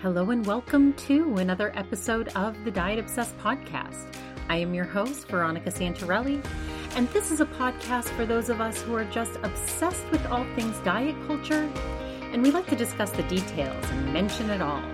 [0.00, 4.06] Hello and welcome to another episode of the Diet Obsessed podcast.
[4.48, 6.40] I am your host, Veronica Santarelli,
[6.94, 10.44] and this is a podcast for those of us who are just obsessed with all
[10.54, 11.68] things diet culture,
[12.30, 14.84] and we like to discuss the details and mention it all.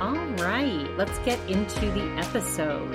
[0.00, 2.92] All right, let's get into the episode.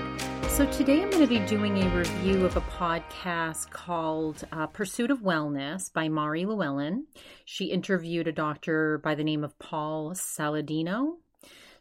[0.58, 5.12] So, today I'm going to be doing a review of a podcast called uh, Pursuit
[5.12, 7.06] of Wellness by Mari Llewellyn.
[7.46, 11.18] She interviewed a doctor by the name of Paul Saladino.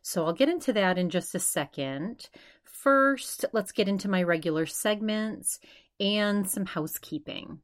[0.02, 2.28] So, I'll get into that in just a second.
[2.64, 5.58] First, let's get into my regular segments
[5.98, 7.60] and some housekeeping.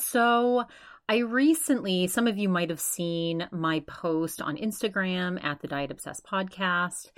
[0.00, 0.64] So,
[1.08, 5.92] I recently, some of you might have seen my post on Instagram at the Diet
[5.92, 7.12] Obsessed podcast.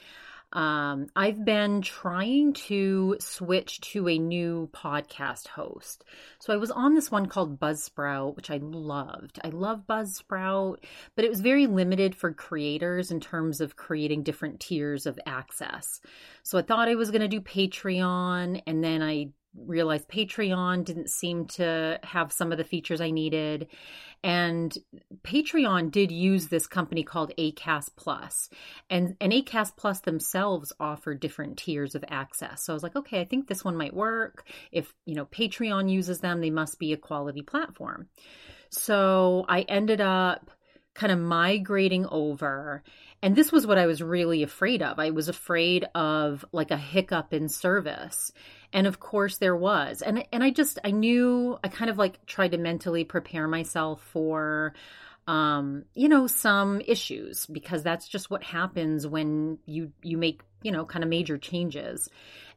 [0.53, 6.05] Um, I've been trying to switch to a new podcast host.
[6.39, 9.39] So I was on this one called Buzzsprout, which I loved.
[9.45, 10.77] I love Buzzsprout,
[11.15, 16.01] but it was very limited for creators in terms of creating different tiers of access.
[16.43, 21.11] So I thought I was going to do Patreon, and then I realized Patreon didn't
[21.11, 23.69] seem to have some of the features I needed.
[24.23, 24.77] And
[25.23, 28.49] Patreon did use this company called Acast Plus,
[28.91, 32.65] and and Acast Plus themselves offer different tiers of access.
[32.65, 34.45] So I was like, okay, I think this one might work.
[34.73, 38.09] If you know Patreon uses them, they must be a quality platform.
[38.71, 40.51] So I ended up
[40.95, 42.83] kind of migrating over.
[43.27, 45.01] And this was what I was really afraid of.
[45.01, 48.31] I was afraid of like a hiccup in service.
[48.73, 50.01] And of course there was.
[50.01, 54.01] And and i just i knew i kind of like tried to mentally prepare myself
[54.13, 54.75] for
[55.27, 60.71] um you know some issues because that's just what happens when you you make you
[60.71, 62.09] know kind of major changes.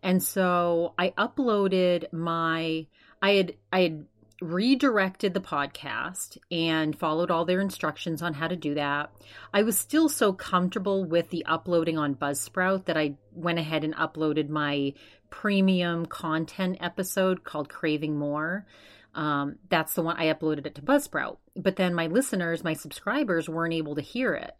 [0.03, 2.85] And so i uploaded my
[3.23, 4.05] i had i had
[4.41, 9.11] redirected the podcast and followed all their instructions on how to do that.
[9.53, 13.95] I was still so comfortable with the uploading on Buzzsprout that I went ahead and
[13.95, 14.93] uploaded my
[15.29, 18.65] premium content episode called Craving More.
[19.15, 21.37] Um, that's the one I uploaded it to Buzzsprout.
[21.55, 24.55] But then my listeners, my subscribers, weren't able to hear it.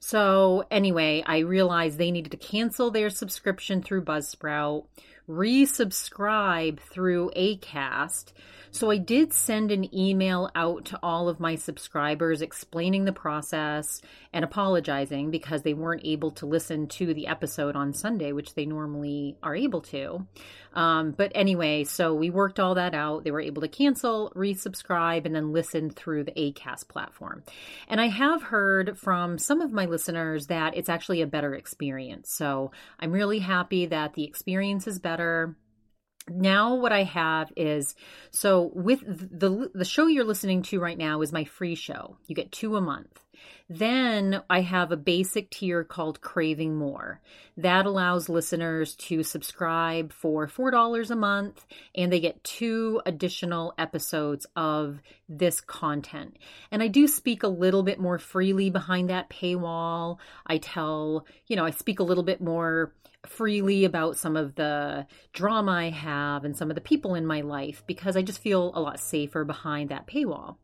[0.00, 4.84] So, anyway, I realized they needed to cancel their subscription through Buzzsprout,
[5.28, 8.32] resubscribe through ACAST
[8.74, 14.02] so I did send an email out to all of my subscribers explaining the process
[14.32, 18.66] and apologizing because they weren't able to listen to the episode on Sunday, which they
[18.66, 20.26] normally are able to.
[20.72, 23.22] Um, but anyway, so we worked all that out.
[23.22, 27.44] They were able to cancel, resubscribe, and then listen through the ACAST platform.
[27.86, 32.32] And I have heard from some of my listeners that it's actually a better experience.
[32.32, 35.13] So I'm really happy that the experience is better
[36.28, 37.94] now what i have is
[38.30, 42.16] so with the the show you're listening to right now is my free show.
[42.26, 43.20] You get two a month.
[43.68, 47.20] Then i have a basic tier called craving more.
[47.58, 53.74] That allows listeners to subscribe for four dollars a month and they get two additional
[53.76, 56.38] episodes of this content.
[56.70, 60.16] And i do speak a little bit more freely behind that paywall.
[60.46, 62.94] I tell you know i speak a little bit more
[63.28, 67.40] freely about some of the drama I have and some of the people in my
[67.40, 70.56] life because I just feel a lot safer behind that paywall.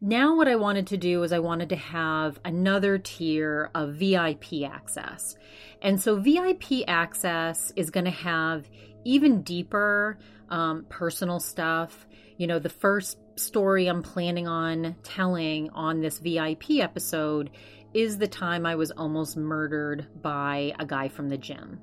[0.00, 4.62] Now, what I wanted to do is I wanted to have another tier of VIP
[4.64, 5.36] access.
[5.82, 8.66] And so, VIP access is going to have
[9.04, 10.18] even deeper
[10.48, 12.06] um, personal stuff.
[12.38, 17.50] You know, the first story I'm planning on telling on this VIP episode
[17.94, 21.80] is the time I was almost murdered by a guy from the gym.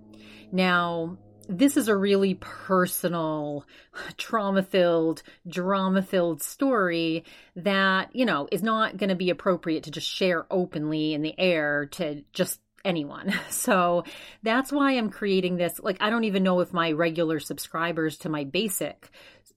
[0.52, 1.18] Now,
[1.50, 3.66] this is a really personal,
[4.18, 7.24] trauma filled, drama filled story
[7.56, 11.38] that, you know, is not going to be appropriate to just share openly in the
[11.40, 13.34] air to just anyone.
[13.50, 14.04] So
[14.44, 15.80] that's why I'm creating this.
[15.80, 19.10] Like, I don't even know if my regular subscribers to my basic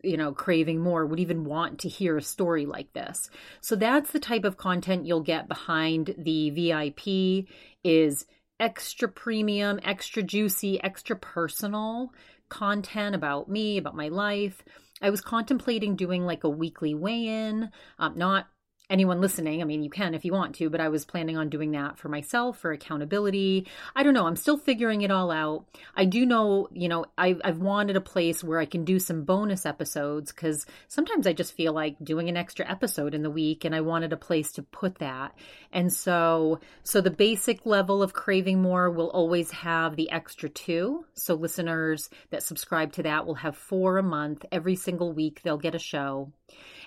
[0.02, 3.28] you know, craving more would even want to hear a story like this.
[3.60, 7.46] So that's the type of content you'll get behind the VIP
[7.84, 8.26] is
[8.58, 12.12] extra premium, extra juicy, extra personal
[12.48, 14.62] content about me, about my life.
[15.02, 18.48] I was contemplating doing like a weekly weigh in, um, not
[18.90, 19.62] anyone listening.
[19.62, 21.98] I mean, you can if you want to, but I was planning on doing that
[21.98, 23.66] for myself for accountability.
[23.94, 24.26] I don't know.
[24.26, 25.64] I'm still figuring it all out.
[25.94, 29.22] I do know, you know, I've, I've wanted a place where I can do some
[29.22, 33.64] bonus episodes because sometimes I just feel like doing an extra episode in the week
[33.64, 35.34] and I wanted a place to put that.
[35.72, 41.04] And so, so the basic level of craving more will always have the extra two.
[41.14, 44.44] So listeners that subscribe to that will have four a month.
[44.50, 46.32] Every single week they'll get a show.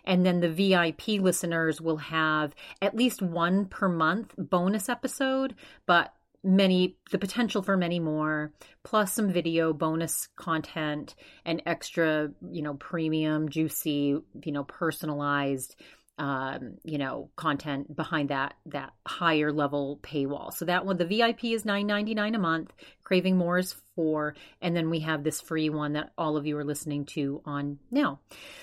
[0.06, 5.56] And then the VIP listeners will have at least one per month bonus episode,
[5.86, 6.14] but
[6.44, 8.52] many the potential for many more
[8.84, 11.16] plus some video bonus content
[11.46, 15.78] and extra you know premium juicy you know personalized
[16.20, 20.54] um, you know, content behind that that higher level paywall.
[20.54, 22.72] So that one, the VIP is nine ninety nine a month.
[23.04, 26.58] Craving More is four, and then we have this free one that all of you
[26.58, 28.20] are listening to on now.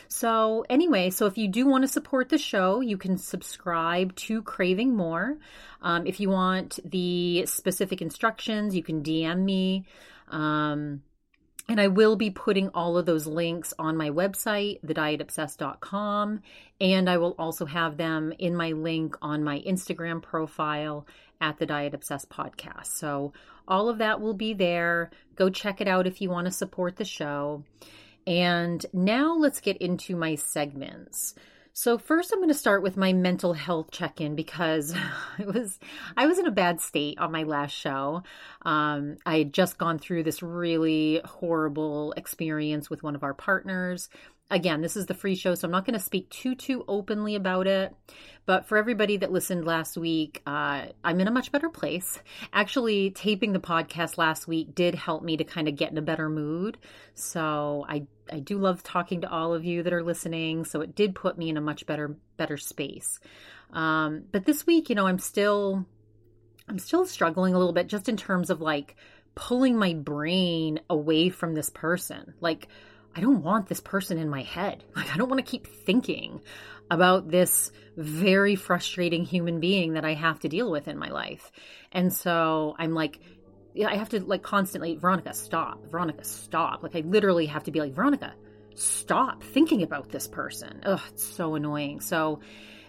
[0.08, 4.43] So anyway, so if you do want to support the show, you can subscribe to
[4.43, 5.38] Craving More.
[5.82, 9.87] Um, if you want the specific instructions, you can DM me.
[10.29, 11.02] Um,
[11.70, 16.43] and I will be putting all of those links on my website, thedietobsessed.com.
[16.81, 21.06] And I will also have them in my link on my Instagram profile
[21.40, 22.87] at the Diet Obsessed podcast.
[22.87, 23.32] So
[23.69, 25.12] all of that will be there.
[25.37, 27.62] Go check it out if you want to support the show.
[28.26, 31.37] And now let's get into my segments.
[31.72, 34.94] So first I'm going to start with my mental health check-in because
[35.38, 35.78] it was
[36.17, 38.22] I was in a bad state on my last show.
[38.62, 44.08] Um, I had just gone through this really horrible experience with one of our partners.
[44.50, 47.37] Again, this is the free show, so I'm not going to speak too too openly
[47.37, 47.94] about it.
[48.47, 52.19] But for everybody that listened last week, uh, I'm in a much better place.
[52.52, 56.02] Actually, taping the podcast last week did help me to kind of get in a
[56.02, 56.79] better mood.
[57.14, 60.64] So I I do love talking to all of you that are listening.
[60.64, 63.20] So it did put me in a much better better space.
[63.73, 65.87] Um, but this week, you know, I'm still
[66.69, 68.97] I'm still struggling a little bit just in terms of like
[69.35, 72.35] pulling my brain away from this person.
[72.41, 72.69] Like
[73.14, 74.84] I don't want this person in my head.
[74.96, 76.42] Like, I don't want to keep thinking
[76.90, 81.50] about this very frustrating human being that I have to deal with in my life.
[81.92, 83.20] And so I'm like,
[83.86, 85.86] I have to like constantly, Veronica, stop.
[85.90, 86.82] Veronica, stop.
[86.82, 88.34] Like, I literally have to be like, Veronica,
[88.74, 90.80] stop thinking about this person.
[90.84, 92.00] Ugh, it's so annoying.
[92.00, 92.40] So,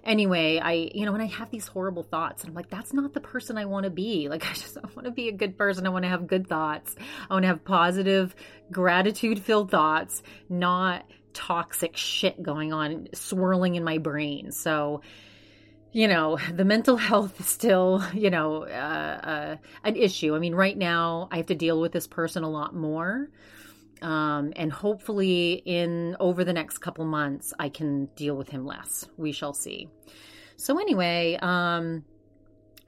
[0.03, 3.13] anyway, I, you know, when I have these horrible thoughts, and I'm like, that's not
[3.13, 4.29] the person I want to be.
[4.31, 5.85] Like, I just I want to be a good person.
[5.85, 6.95] I want to have good thoughts.
[7.29, 8.33] I want to have positive,
[8.71, 11.03] gratitude filled thoughts, not
[11.33, 14.53] toxic shit going on swirling in my brain.
[14.53, 15.01] So,
[15.91, 20.33] you know, the mental health is still, you know, uh, uh, an issue.
[20.33, 23.29] I mean, right now I have to deal with this person a lot more
[24.01, 29.07] um, and hopefully, in over the next couple months, I can deal with him less.
[29.17, 29.89] We shall see.
[30.55, 32.03] So anyway, um,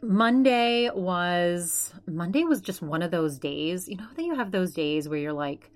[0.01, 3.87] Monday was Monday was just one of those days.
[3.87, 5.71] You know that you have those days where you're like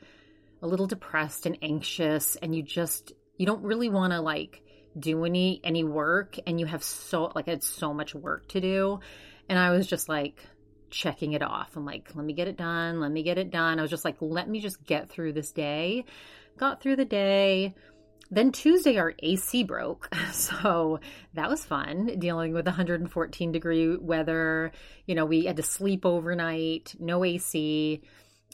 [0.61, 4.63] a little depressed and anxious, and you just you don't really want to like
[4.99, 8.61] do any any work, and you have so like I had so much work to
[8.61, 8.99] do,
[9.47, 10.43] and I was just like
[10.89, 11.75] checking it off.
[11.75, 12.99] I'm like, let me get it done.
[12.99, 13.79] Let me get it done.
[13.79, 16.05] I was just like, let me just get through this day.
[16.57, 17.75] Got through the day.
[18.29, 20.09] Then Tuesday, our AC broke.
[20.31, 20.99] So
[21.33, 24.71] that was fun dealing with 114 degree weather.
[25.05, 28.01] You know, we had to sleep overnight, no AC.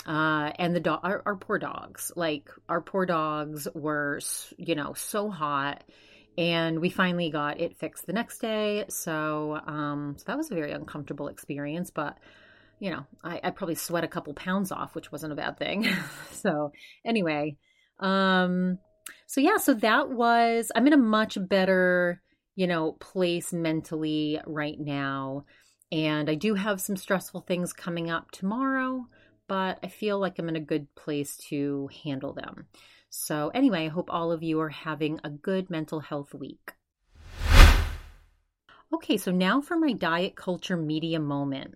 [0.08, 4.20] Uh, and the dog, our, our poor dogs, like our poor dogs were,
[4.58, 5.84] you know, so hot
[6.38, 8.86] and we finally got it fixed the next day.
[8.90, 12.18] So, um, so that was a very uncomfortable experience, but
[12.80, 15.88] you know, I, I probably sweat a couple pounds off, which wasn't a bad thing.
[16.32, 16.72] so
[17.06, 17.56] anyway,
[18.00, 18.80] um,
[19.28, 22.22] so yeah, so that was, I'm in a much better,
[22.56, 25.46] you know, place mentally right now.
[25.92, 29.08] And I do have some stressful things coming up tomorrow,
[29.48, 32.68] but I feel like I'm in a good place to handle them.
[33.16, 36.74] So, anyway, I hope all of you are having a good mental health week.
[38.92, 41.76] Okay, so now for my diet culture media moment.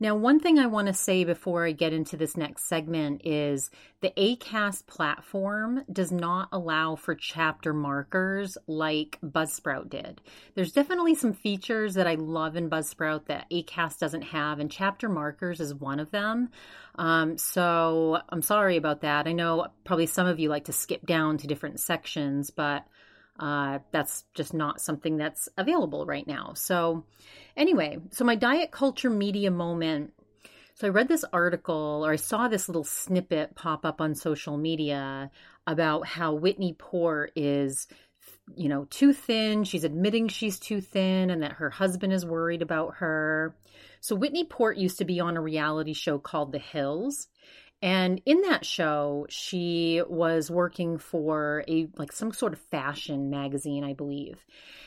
[0.00, 3.70] Now, one thing I want to say before I get into this next segment is
[4.00, 10.20] the ACAST platform does not allow for chapter markers like Buzzsprout did.
[10.54, 15.08] There's definitely some features that I love in Buzzsprout that ACAST doesn't have, and chapter
[15.08, 16.50] markers is one of them.
[16.94, 19.26] Um, so I'm sorry about that.
[19.26, 22.84] I know probably some of you like to skip down to different sections, but
[23.38, 26.52] uh, that's just not something that's available right now.
[26.54, 27.04] So,
[27.56, 30.12] anyway, so my diet culture media moment.
[30.74, 34.56] So, I read this article or I saw this little snippet pop up on social
[34.56, 35.30] media
[35.66, 37.86] about how Whitney Port is,
[38.56, 39.64] you know, too thin.
[39.64, 43.54] She's admitting she's too thin and that her husband is worried about her.
[44.00, 47.28] So, Whitney Port used to be on a reality show called The Hills.
[47.80, 53.84] And in that show, she was working for a like some sort of fashion magazine,
[53.84, 54.44] I believe.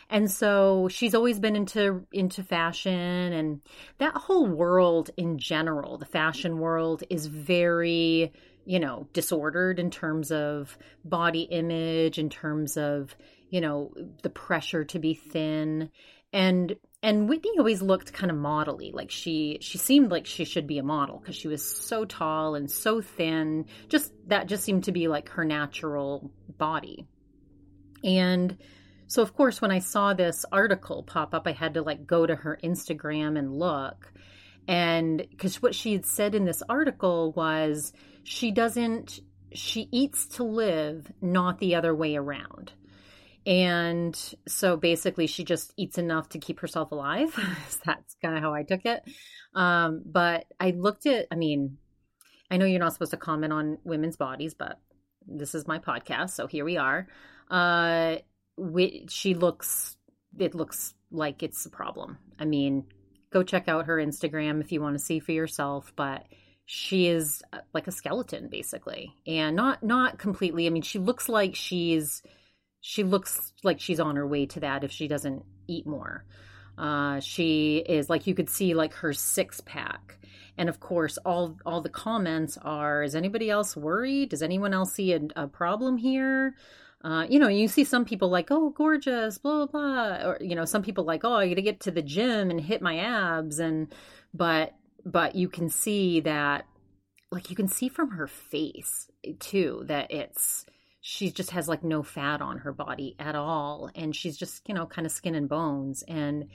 [0.10, 3.62] And so she's always been into into fashion and
[4.00, 8.34] that whole world in general, the fashion world is very,
[8.66, 13.16] you know, disordered in terms of body image, in terms of,
[13.50, 15.90] you know, the pressure to be thin
[16.34, 20.68] and and Whitney always looked kind of modelly like she she seemed like she should
[20.68, 24.86] be a model because she was so tall and so thin just that just seemed
[24.86, 27.08] to be like her natural body.
[28.04, 28.58] And
[29.08, 32.26] so of course when I saw this article pop up I had to like go
[32.26, 34.12] to her Instagram and look.
[34.68, 39.20] And because what she had said in this article was she doesn't
[39.54, 42.72] she eats to live not the other way around
[43.46, 44.16] and
[44.48, 47.34] so basically, she just eats enough to keep herself alive.
[47.86, 49.04] That's kind of how I took it.
[49.56, 51.78] Um, but I looked at, I mean,
[52.50, 54.80] I know you're not supposed to comment on women's bodies, but
[55.28, 56.32] this is my podcast.
[56.32, 57.08] So here we are.
[57.50, 58.18] Uh,
[58.58, 59.96] we, she looks,
[60.38, 62.18] it looks like it's a problem.
[62.40, 62.86] I mean,
[63.32, 65.92] go check out her Instagram if you want to see for yourself.
[65.96, 66.26] But
[66.66, 71.28] she is uh, like a skeleton basically and not not completely i mean she looks
[71.28, 72.24] like she's
[72.82, 76.26] she looks like she's on her way to that if she doesn't eat more.
[76.78, 80.18] Uh, she is like you could see like her six pack,
[80.58, 84.30] and of course all all the comments are: Is anybody else worried?
[84.30, 86.56] Does anyone else see a, a problem here?
[87.04, 90.28] Uh, you know, you see some people like, oh, gorgeous, blah, blah, blah.
[90.28, 92.62] Or, you know, some people like, oh, I got to get to the gym and
[92.62, 93.58] hit my abs.
[93.58, 93.92] And,
[94.36, 96.68] but, but you can see that,
[97.32, 99.10] like, you can see from her face
[99.40, 100.68] too, that it's,
[101.02, 104.76] she just has like no fat on her body at all and she's just you
[104.76, 106.48] know kind of skin and bones and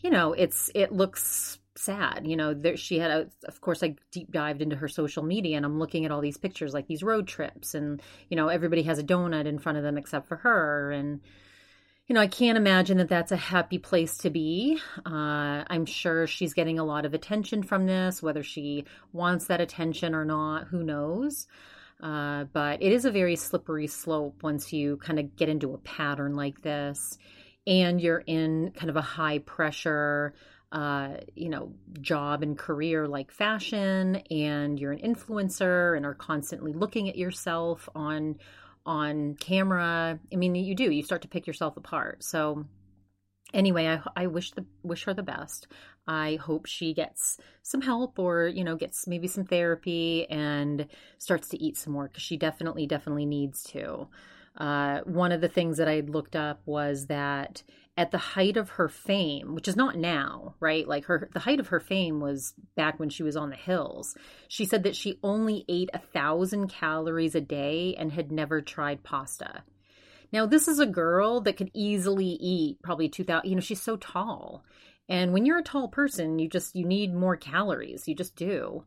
[0.00, 3.96] you know it's it looks sad you know there she had a of course i
[4.12, 7.02] deep dived into her social media and i'm looking at all these pictures like these
[7.02, 10.36] road trips and you know everybody has a donut in front of them except for
[10.36, 11.20] her and
[12.06, 14.78] you know i can't imagine that that's a happy place to be.
[15.04, 19.60] Uh, i'm sure she's getting a lot of attention from this whether she wants that
[19.60, 21.48] attention or not who knows
[22.02, 25.78] uh, but it is a very slippery slope once you kind of get into a
[25.78, 27.18] pattern like this
[27.66, 30.34] and you're in kind of a high pressure
[30.74, 36.72] uh, you know, job and career like fashion, and you're an influencer and are constantly
[36.72, 38.36] looking at yourself on
[38.84, 40.18] on camera.
[40.32, 40.90] I mean, you do.
[40.90, 42.24] You start to pick yourself apart.
[42.24, 42.66] So,
[43.54, 45.68] anyway, I, I wish the wish her the best.
[46.06, 50.86] I hope she gets some help or, you know, gets maybe some therapy and
[51.18, 54.08] starts to eat some more because she definitely, definitely needs to.
[54.56, 57.62] Uh, one of the things that I looked up was that
[57.96, 60.86] at the height of her fame, which is not now, right?
[60.86, 64.16] Like her, the height of her fame was back when she was on the hills.
[64.48, 69.04] She said that she only ate a thousand calories a day and had never tried
[69.04, 69.62] pasta.
[70.32, 73.96] Now, this is a girl that could easily eat probably 2000, you know, she's so
[73.96, 74.64] tall.
[75.08, 78.08] And when you're a tall person, you just you need more calories.
[78.08, 78.84] You just do.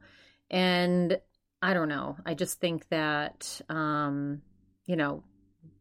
[0.50, 1.20] And
[1.62, 2.18] I don't know.
[2.26, 4.42] I just think that um,
[4.86, 5.24] you know,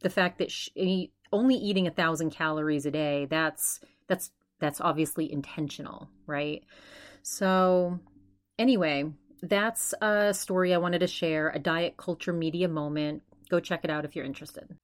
[0.01, 5.31] the fact that she, only eating a thousand calories a day, that's that's that's obviously
[5.31, 6.65] intentional, right?
[7.23, 7.99] So
[8.59, 9.13] anyway,
[9.43, 13.23] that's a story I wanted to share, a diet culture media moment.
[13.49, 14.77] Go check it out if you're interested.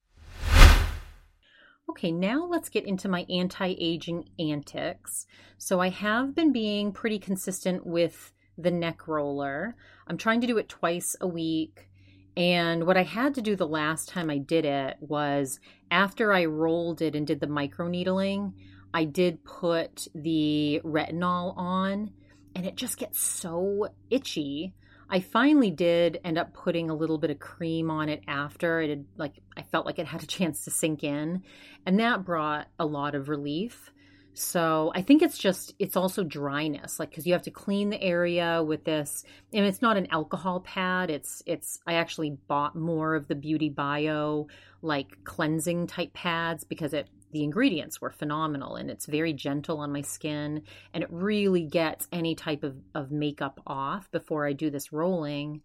[1.91, 5.27] Okay, now let's get into my anti aging antics.
[5.59, 9.77] So, I have been being pretty consistent with the neck roller.
[10.07, 11.89] I'm trying to do it twice a week.
[12.37, 15.61] And what I had to do the last time I did it was
[15.91, 18.55] after I rolled it and did the micro needling,
[18.95, 22.11] I did put the retinol on,
[22.55, 24.75] and it just gets so itchy
[25.12, 28.88] I finally did end up putting a little bit of cream on it after it
[28.88, 31.42] had like I felt like it had a chance to sink in
[31.85, 33.92] and that brought a lot of relief.
[34.33, 38.02] So I think it's just it's also dryness like cuz you have to clean the
[38.02, 43.14] area with this and it's not an alcohol pad it's it's I actually bought more
[43.14, 44.47] of the Beauty Bio
[44.81, 49.93] like cleansing type pads because it the ingredients were phenomenal and it's very gentle on
[49.93, 50.62] my skin
[50.95, 55.62] and it really gets any type of, of makeup off before I do this rolling.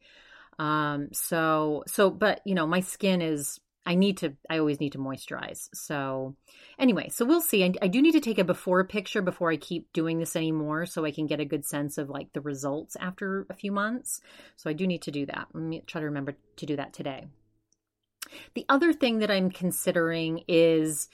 [0.59, 4.93] Um, so, so, but you know, my skin is, I need to, I always need
[4.93, 5.69] to moisturize.
[5.73, 6.35] So
[6.77, 7.63] anyway, so we'll see.
[7.63, 10.85] I, I do need to take a before picture before I keep doing this anymore
[10.85, 14.19] so I can get a good sense of like the results after a few months.
[14.55, 15.47] So I do need to do that.
[15.53, 17.27] Let me try to remember to do that today.
[18.55, 21.07] The other thing that I'm considering is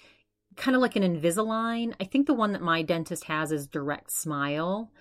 [0.55, 1.93] kind of like an Invisalign.
[2.00, 4.91] I think the one that my dentist has is Direct Smile.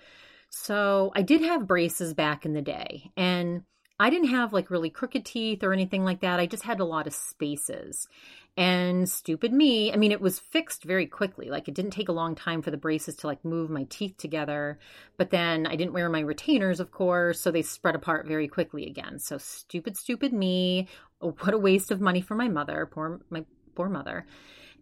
[0.49, 3.63] So I did have braces back in the day, and
[3.99, 6.39] I didn't have like really crooked teeth or anything like that.
[6.39, 8.07] I just had a lot of spaces.
[8.55, 11.49] And stupid me, I mean, it was fixed very quickly.
[11.49, 14.17] Like it didn't take a long time for the braces to like move my teeth
[14.17, 14.77] together.
[15.17, 18.85] But then I didn't wear my retainers, of course, so they spread apart very quickly
[18.85, 19.17] again.
[19.19, 20.87] So stupid, stupid me.
[21.19, 24.25] Oh, what a waste of money for my mother, poor my poor mother.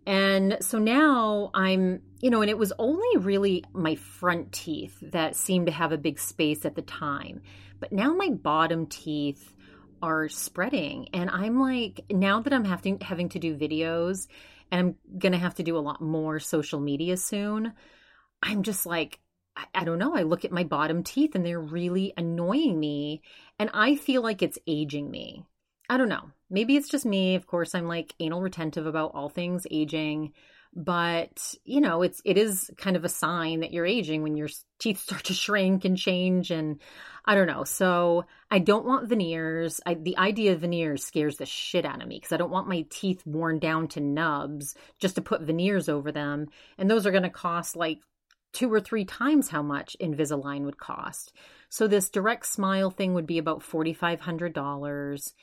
[0.05, 5.35] And so now I'm, you know, and it was only really my front teeth that
[5.35, 7.41] seemed to have a big space at the time.
[7.79, 9.55] But now my bottom teeth
[10.01, 11.09] are spreading.
[11.13, 14.27] And I'm like, now that I'm having having to do videos
[14.71, 17.73] and I'm gonna have to do a lot more social media soon,
[18.41, 19.19] I'm just like,
[19.55, 20.15] I, I don't know.
[20.15, 23.21] I look at my bottom teeth and they're really annoying me.
[23.59, 25.45] And I feel like it's aging me.
[25.91, 26.31] I don't know.
[26.49, 27.35] Maybe it's just me.
[27.35, 30.31] Of course, I'm like anal retentive about all things aging,
[30.73, 34.47] but you know, it's it is kind of a sign that you're aging when your
[34.79, 36.79] teeth start to shrink and change and
[37.25, 37.65] I don't know.
[37.65, 39.81] So, I don't want veneers.
[39.85, 42.69] I, the idea of veneers scares the shit out of me because I don't want
[42.69, 47.11] my teeth worn down to nubs just to put veneers over them, and those are
[47.11, 47.99] going to cost like
[48.53, 51.33] two or three times how much Invisalign would cost.
[51.67, 55.33] So this direct smile thing would be about $4,500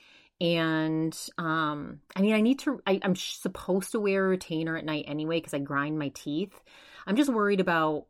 [0.40, 4.84] and um i mean i need to I, am supposed to wear a retainer at
[4.84, 6.58] night anyway because i grind my teeth.
[7.06, 8.06] I'm just worried about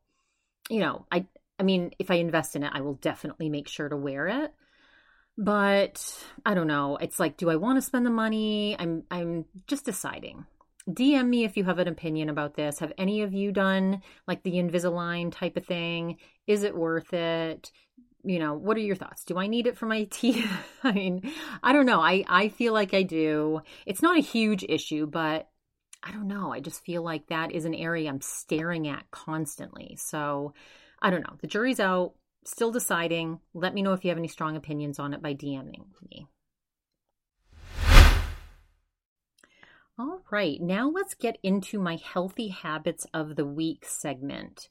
[0.68, 1.26] you know i
[1.58, 4.52] i mean if i invest in it i will definitely make sure to wear it.
[5.37, 6.97] But i don't know.
[6.97, 8.76] It's like do i want to spend the money?
[8.78, 10.44] I'm i'm just deciding.
[10.88, 12.78] Dm me if you have an opinion about this.
[12.78, 16.16] Have any of you done like the invisalign type of thing?
[16.47, 17.70] Is it worth it
[18.25, 19.25] you know, what are your thoughts?
[19.25, 20.50] Do I need it for my teeth?
[20.82, 21.32] I mean,
[21.62, 22.00] I don't know.
[22.00, 23.60] I, I feel like I do.
[23.87, 25.48] It's not a huge issue, but
[26.02, 26.52] I don't know.
[26.52, 29.96] I just feel like that is an area I'm staring at constantly.
[29.96, 30.54] So
[31.02, 31.37] I don't know.
[31.40, 33.40] The jury's out, still deciding.
[33.54, 36.26] Let me know if you have any strong opinions on it by DMing me.
[40.00, 44.68] All right, now let's get into my healthy habits of the week segment.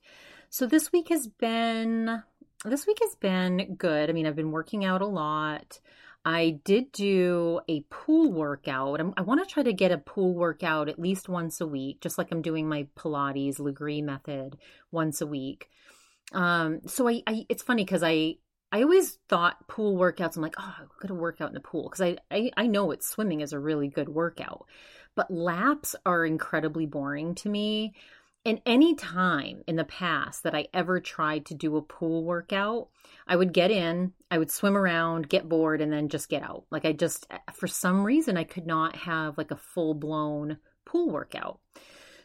[0.50, 2.24] So this week has been
[2.68, 4.10] this week has been good.
[4.10, 5.80] I mean, I've been working out a lot.
[6.26, 9.00] I did do a pool workout.
[9.00, 12.02] I'm, i want to try to get a pool workout at least once a week,
[12.02, 14.58] just like I'm doing my Pilates Lagree method
[14.92, 15.70] once a week.
[16.34, 18.36] Um, so I, I it's funny because I
[18.74, 20.36] I always thought pool workouts.
[20.36, 22.92] I'm like, oh, I'm gonna work out in the pool because I, I I know
[22.92, 24.66] it swimming is a really good workout,
[25.16, 27.94] but laps are incredibly boring to me.
[28.48, 32.88] And any time in the past that I ever tried to do a pool workout,
[33.28, 36.64] I would get in, I would swim around, get bored, and then just get out.
[36.72, 41.10] Like I just, for some reason, I could not have like a full blown pool
[41.10, 41.60] workout.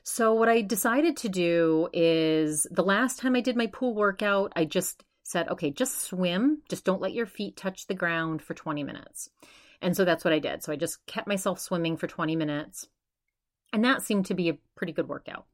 [0.05, 4.53] So, what I decided to do is the last time I did my pool workout,
[4.55, 8.55] I just said, okay, just swim, just don't let your feet touch the ground for
[8.55, 9.29] 20 minutes.
[9.81, 10.63] And so that's what I did.
[10.63, 12.87] So, I just kept myself swimming for 20 minutes.
[13.73, 15.47] And that seemed to be a pretty good workout.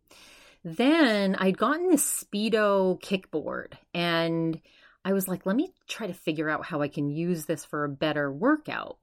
[0.65, 4.61] Then I'd gotten this Speedo kickboard and
[5.05, 7.85] I was like, let me try to figure out how I can use this for
[7.85, 8.99] a better workout.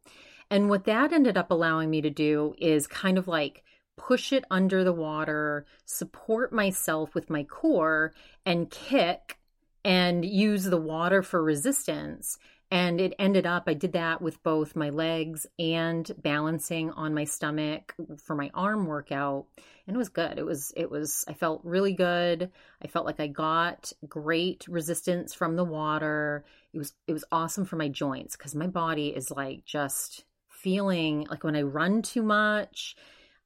[0.50, 3.64] And what that ended up allowing me to do is kind of like
[3.98, 8.14] push it under the water, support myself with my core,
[8.46, 9.40] and kick
[9.84, 12.38] and use the water for resistance
[12.76, 17.24] and it ended up, I did that with both my legs and balancing on my
[17.24, 19.46] stomach for my arm workout.
[19.88, 20.38] And it was good.
[20.38, 22.52] It was, it was, I felt really good.
[22.84, 26.44] I felt like I got great resistance from the water.
[26.74, 31.28] It was, it was awesome for my joints because my body is like just feeling
[31.30, 32.98] like when I run too much,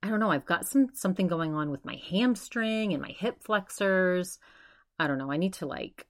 [0.02, 3.44] I don't know, I've got some, something going on with my hamstring and my hip
[3.44, 4.40] flexors.
[4.98, 5.32] I don't know.
[5.32, 6.08] I need to like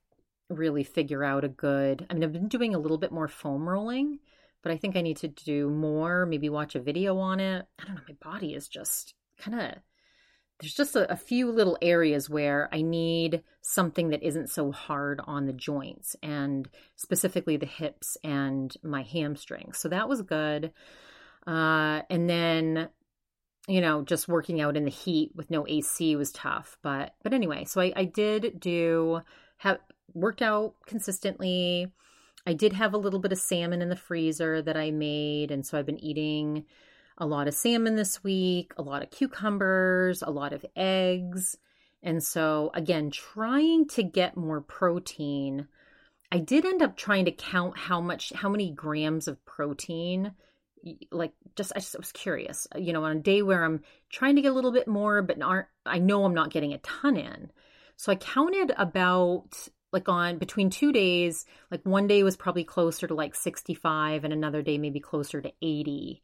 [0.50, 2.06] really figure out a good.
[2.10, 4.18] I mean, I've been doing a little bit more foam rolling,
[4.62, 7.66] but I think I need to do more, maybe watch a video on it.
[7.78, 9.74] I don't know, my body is just kind of
[10.60, 15.20] there's just a, a, few little areas where I need something that isn't so hard
[15.24, 19.78] on the joints and specifically the hips and my hamstrings.
[19.78, 20.72] So that was good.
[21.46, 22.90] Uh, and then,
[23.68, 26.76] you know, just working out in the heat with no AC was tough.
[26.82, 29.22] But but anyway, so I, I did do
[29.58, 29.78] have
[30.14, 31.92] worked out consistently.
[32.46, 35.50] I did have a little bit of salmon in the freezer that I made.
[35.50, 36.64] And so I've been eating
[37.18, 41.56] a lot of salmon this week, a lot of cucumbers, a lot of eggs.
[42.02, 45.68] And so, again, trying to get more protein.
[46.32, 50.32] I did end up trying to count how much, how many grams of protein.
[51.10, 54.42] Like, just I just was curious, you know, on a day where I'm trying to
[54.42, 57.50] get a little bit more, but aren't, I know I'm not getting a ton in.
[57.96, 63.06] So I counted about like on between two days, like one day was probably closer
[63.06, 66.22] to like 65 and another day maybe closer to 80.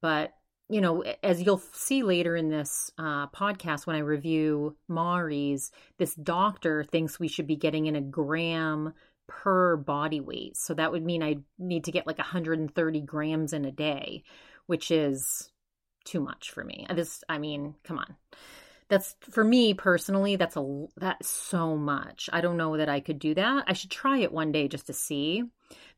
[0.00, 0.34] But,
[0.68, 6.14] you know, as you'll see later in this uh, podcast when I review Mari's, this
[6.14, 8.94] doctor thinks we should be getting in a gram
[9.26, 10.56] per body weight.
[10.56, 14.24] So that would mean I need to get like 130 grams in a day,
[14.66, 15.50] which is
[16.04, 16.86] too much for me.
[16.94, 18.16] This, I mean, come on.
[18.88, 22.28] That's for me personally, that's a that's so much.
[22.32, 23.64] I don't know that I could do that.
[23.66, 25.44] I should try it one day just to see.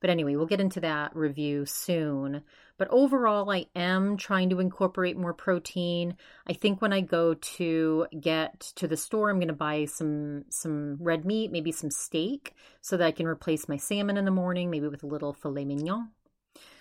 [0.01, 2.43] But anyway, we'll get into that review soon.
[2.79, 6.17] But overall, I am trying to incorporate more protein.
[6.47, 10.45] I think when I go to get to the store, I'm going to buy some
[10.51, 14.31] some red meat, maybe some steak, so that I can replace my salmon in the
[14.31, 16.11] morning, maybe with a little filet mignon.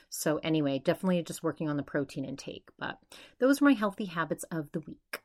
[0.09, 2.69] So anyway, definitely just working on the protein intake.
[2.77, 2.99] But
[3.39, 5.24] those are my healthy habits of the week.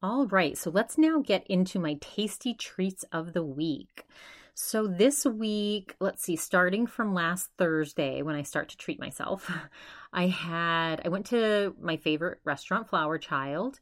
[0.00, 4.06] All right, so let's now get into my tasty treats of the week.
[4.54, 9.50] So this week, let's see, starting from last Thursday when I start to treat myself,
[10.12, 13.80] I had I went to my favorite restaurant, Flower Child,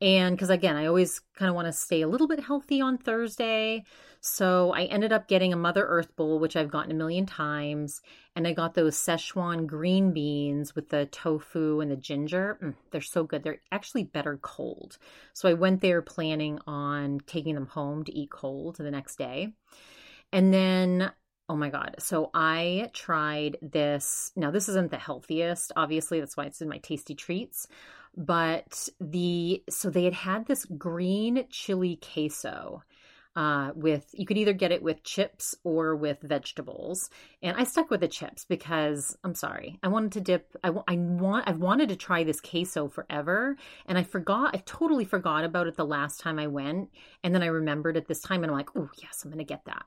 [0.00, 2.98] and because again, I always kind of want to stay a little bit healthy on
[2.98, 3.84] Thursday.
[4.20, 8.02] So I ended up getting a Mother Earth bowl, which I've gotten a million times.
[8.34, 12.58] And I got those Szechuan green beans with the tofu and the ginger.
[12.62, 13.42] Mm, they're so good.
[13.42, 14.98] They're actually better cold.
[15.32, 19.54] So I went there planning on taking them home to eat cold the next day.
[20.32, 21.12] And then,
[21.48, 21.94] oh my God.
[22.00, 24.32] So I tried this.
[24.36, 26.20] Now, this isn't the healthiest, obviously.
[26.20, 27.68] That's why it's in my tasty treats.
[28.16, 32.82] But the, so they had had this green chili queso.
[33.34, 37.10] Uh, with you could either get it with chips or with vegetables
[37.42, 40.96] and i stuck with the chips because i'm sorry i wanted to dip i, I
[40.96, 45.66] want i've wanted to try this queso forever and i forgot i totally forgot about
[45.66, 46.88] it the last time i went
[47.22, 49.66] and then i remembered it this time and i'm like oh yes i'm gonna get
[49.66, 49.84] that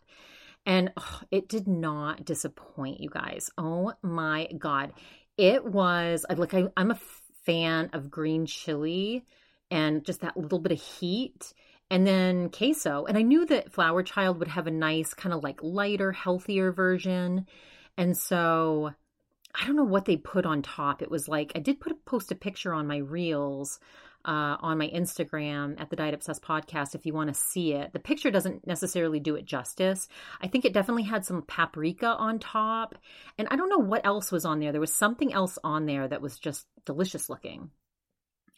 [0.65, 3.49] and oh, it did not disappoint you guys.
[3.57, 4.93] Oh my God.
[5.37, 6.99] It was like I, I'm a
[7.45, 9.25] fan of green chili
[9.71, 11.53] and just that little bit of heat
[11.91, 13.05] and then queso.
[13.05, 16.71] And I knew that Flower Child would have a nice, kind of like lighter, healthier
[16.71, 17.47] version.
[17.97, 18.93] And so
[19.55, 21.01] I don't know what they put on top.
[21.01, 23.79] It was like I did put a, post a picture on my reels
[24.25, 27.93] uh, on my Instagram at the Diet Obsessed podcast if you want to see it.
[27.93, 30.07] The picture doesn't necessarily do it justice.
[30.41, 32.95] I think it definitely had some paprika on top.
[33.37, 34.71] And I don't know what else was on there.
[34.71, 37.71] There was something else on there that was just delicious looking.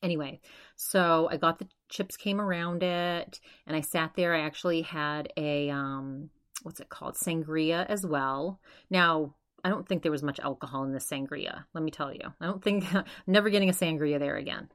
[0.03, 0.41] Anyway,
[0.75, 4.33] so I got the chips came around it and I sat there.
[4.33, 6.31] I actually had a um
[6.63, 7.15] what's it called?
[7.15, 8.59] Sangria as well.
[8.89, 11.65] Now, I don't think there was much alcohol in the sangria.
[11.73, 12.33] Let me tell you.
[12.39, 12.85] I don't think
[13.27, 14.69] never getting a sangria there again.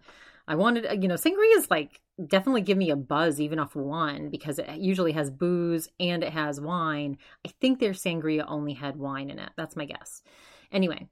[0.49, 3.75] I wanted, uh, you know, sangria is like definitely give me a buzz even off
[3.75, 7.19] one because it usually has booze and it has wine.
[7.45, 9.51] I think their sangria only had wine in it.
[9.57, 10.23] That's my guess.
[10.71, 11.09] Anyway,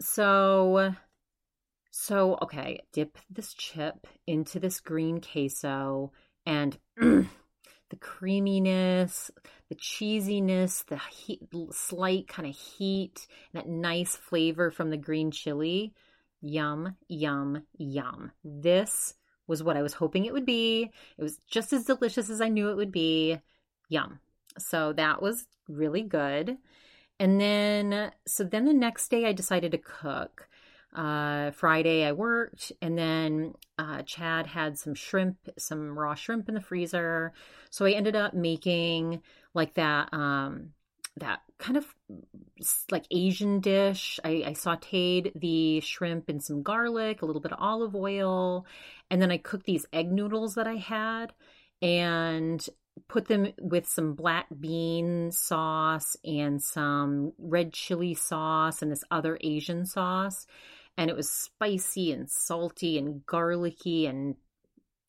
[0.00, 0.94] so
[1.90, 6.12] so okay, dip this chip into this green queso
[6.44, 9.30] and the creaminess,
[9.68, 11.40] the cheesiness, the heat,
[11.72, 15.92] slight kind of heat, that nice flavor from the green chili
[16.48, 18.32] Yum, yum, yum.
[18.44, 19.14] This
[19.46, 20.90] was what I was hoping it would be.
[21.18, 23.38] It was just as delicious as I knew it would be.
[23.88, 24.20] Yum.
[24.58, 26.58] So that was really good.
[27.18, 30.48] And then, so then the next day I decided to cook.
[30.94, 36.54] Uh, Friday I worked, and then uh, Chad had some shrimp, some raw shrimp in
[36.54, 37.34] the freezer.
[37.70, 39.20] So I ended up making
[39.52, 40.72] like that um,
[41.18, 41.86] that kind of
[42.90, 44.20] like Asian dish.
[44.24, 48.66] I, I, sauteed the shrimp in some garlic, a little bit of olive oil,
[49.10, 51.32] and then I cooked these egg noodles that I had
[51.80, 52.66] and
[53.08, 59.38] put them with some black bean sauce and some red chili sauce and this other
[59.42, 60.46] Asian sauce.
[60.98, 64.36] And it was spicy and salty and garlicky and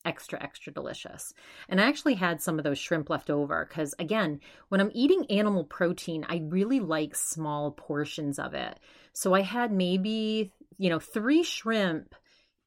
[0.07, 1.33] extra, extra delicious.
[1.69, 4.39] And I actually had some of those shrimp left over because, again,
[4.69, 8.79] when I'm eating animal protein, I really like small portions of it.
[9.13, 12.15] So I had maybe, you know, three shrimp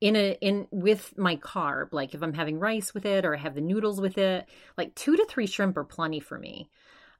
[0.00, 3.38] in a in with my carb like if i'm having rice with it or i
[3.38, 4.46] have the noodles with it
[4.78, 6.70] like two to three shrimp are plenty for me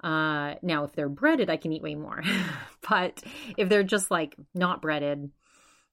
[0.02, 2.22] uh now if they're breaded i can eat way more
[2.88, 3.22] but
[3.59, 5.30] if they're just like not breaded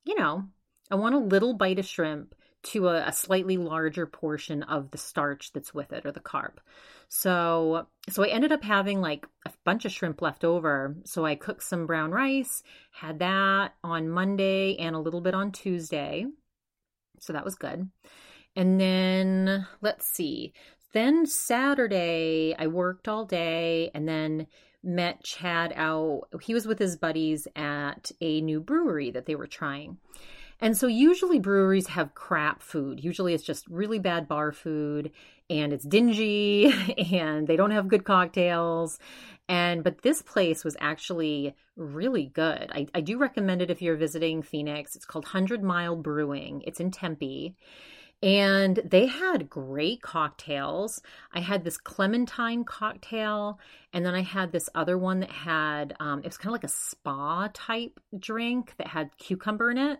[0.06, 0.46] you know
[0.90, 4.98] i want a little bite of shrimp to a, a, slightly larger portion of the
[4.98, 6.54] starch that's with it or the carb.
[7.08, 10.96] So so I ended up having like a bunch of shrimp left over.
[11.06, 15.52] So I cooked some brown rice, had that on Monday and a little bit on
[15.52, 16.26] Tuesday.
[17.20, 17.90] So that was good.
[18.56, 20.54] And then let's see.
[20.94, 24.48] Then Saturday I worked all day and then
[24.84, 26.24] met Chad out.
[26.42, 29.98] He was with his buddies at a new brewery that they were trying.
[30.60, 33.04] And so usually breweries have crap food.
[33.04, 35.12] Usually it's just really bad bar food
[35.50, 36.74] and it's dingy
[37.14, 39.00] and they don't have good cocktails.
[39.48, 42.70] And but this place was actually really good.
[42.74, 44.96] I, I do recommend it if you're visiting Phoenix.
[44.96, 46.64] It's called Hundred Mile Brewing.
[46.66, 47.56] It's in Tempe.
[48.24, 51.02] And they had great cocktails.
[51.32, 53.60] I had this clementine cocktail,
[53.94, 56.64] and then I had this other one that had, um, it was kind of like
[56.64, 60.00] a spa type drink that had cucumber in it.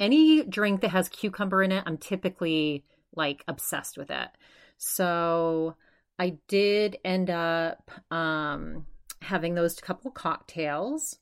[0.00, 2.84] Any drink that has cucumber in it, I'm typically
[3.14, 4.28] like obsessed with it.
[4.76, 5.74] So
[6.18, 8.86] I did end up um,
[9.22, 11.18] having those couple cocktails.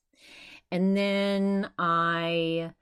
[0.70, 2.72] And then I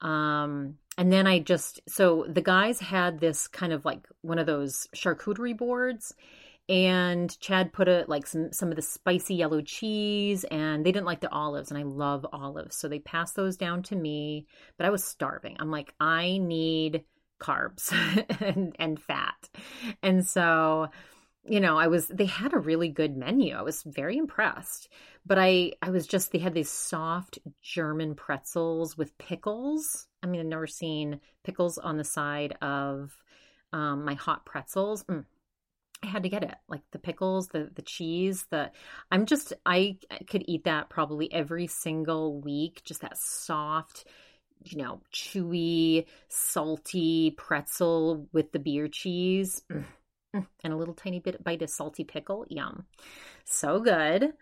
[0.00, 4.46] um and then I just so the guys had this kind of like one of
[4.46, 6.14] those charcuterie boards
[6.68, 11.06] and Chad put a like some some of the spicy yellow cheese and they didn't
[11.06, 14.46] like the olives and I love olives so they passed those down to me
[14.78, 15.56] but I was starving.
[15.60, 17.04] I'm like I need
[17.40, 17.92] carbs
[18.40, 19.48] and and fat.
[20.02, 20.88] And so
[21.46, 23.54] you know, I was they had a really good menu.
[23.54, 24.88] I was very impressed.
[25.26, 30.06] But I I was just they had these soft German pretzels with pickles.
[30.22, 33.14] I mean, I've never seen pickles on the side of
[33.72, 35.04] um, my hot pretzels.
[35.04, 35.24] Mm.
[36.04, 36.54] I had to get it.
[36.68, 38.70] Like the pickles, the the cheese, the
[39.10, 42.82] I'm just I could eat that probably every single week.
[42.84, 44.04] Just that soft,
[44.62, 49.62] you know, chewy, salty pretzel with the beer cheese.
[49.70, 49.84] Mm
[50.62, 52.44] and a little tiny bit bite of salty pickle.
[52.48, 52.84] Yum.
[53.44, 54.32] So good.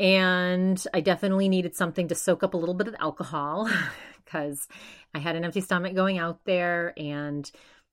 [0.00, 3.68] And I definitely needed something to soak up a little bit of alcohol
[4.24, 4.68] because
[5.14, 6.92] I had an empty stomach going out there.
[6.96, 7.50] And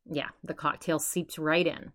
[0.09, 1.91] yeah, the cocktail seeped right in.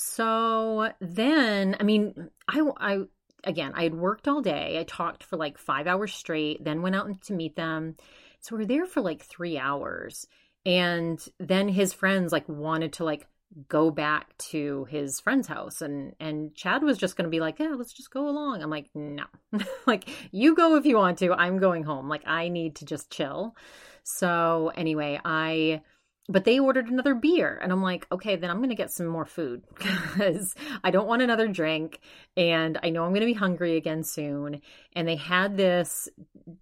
[0.00, 2.98] So then, I mean, I, I,
[3.42, 4.78] again, I had worked all day.
[4.78, 7.96] I talked for like five hours straight, then went out to meet them.
[8.40, 10.24] So we are there for like three hours.
[10.64, 13.26] And then his friends like wanted to like
[13.68, 17.58] go back to his friend's house and and Chad was just going to be like,
[17.58, 19.24] "Yeah, let's just go along." I'm like, "No."
[19.86, 21.32] like, "You go if you want to.
[21.32, 22.08] I'm going home.
[22.08, 23.56] Like I need to just chill."
[24.04, 25.82] So, anyway, I
[26.28, 29.24] but they ordered another beer and I'm like, "Okay, then I'm to get some more
[29.24, 32.00] food cuz I don't want another drink
[32.36, 34.60] and I know I'm to be hungry again soon."
[34.92, 36.08] And they had this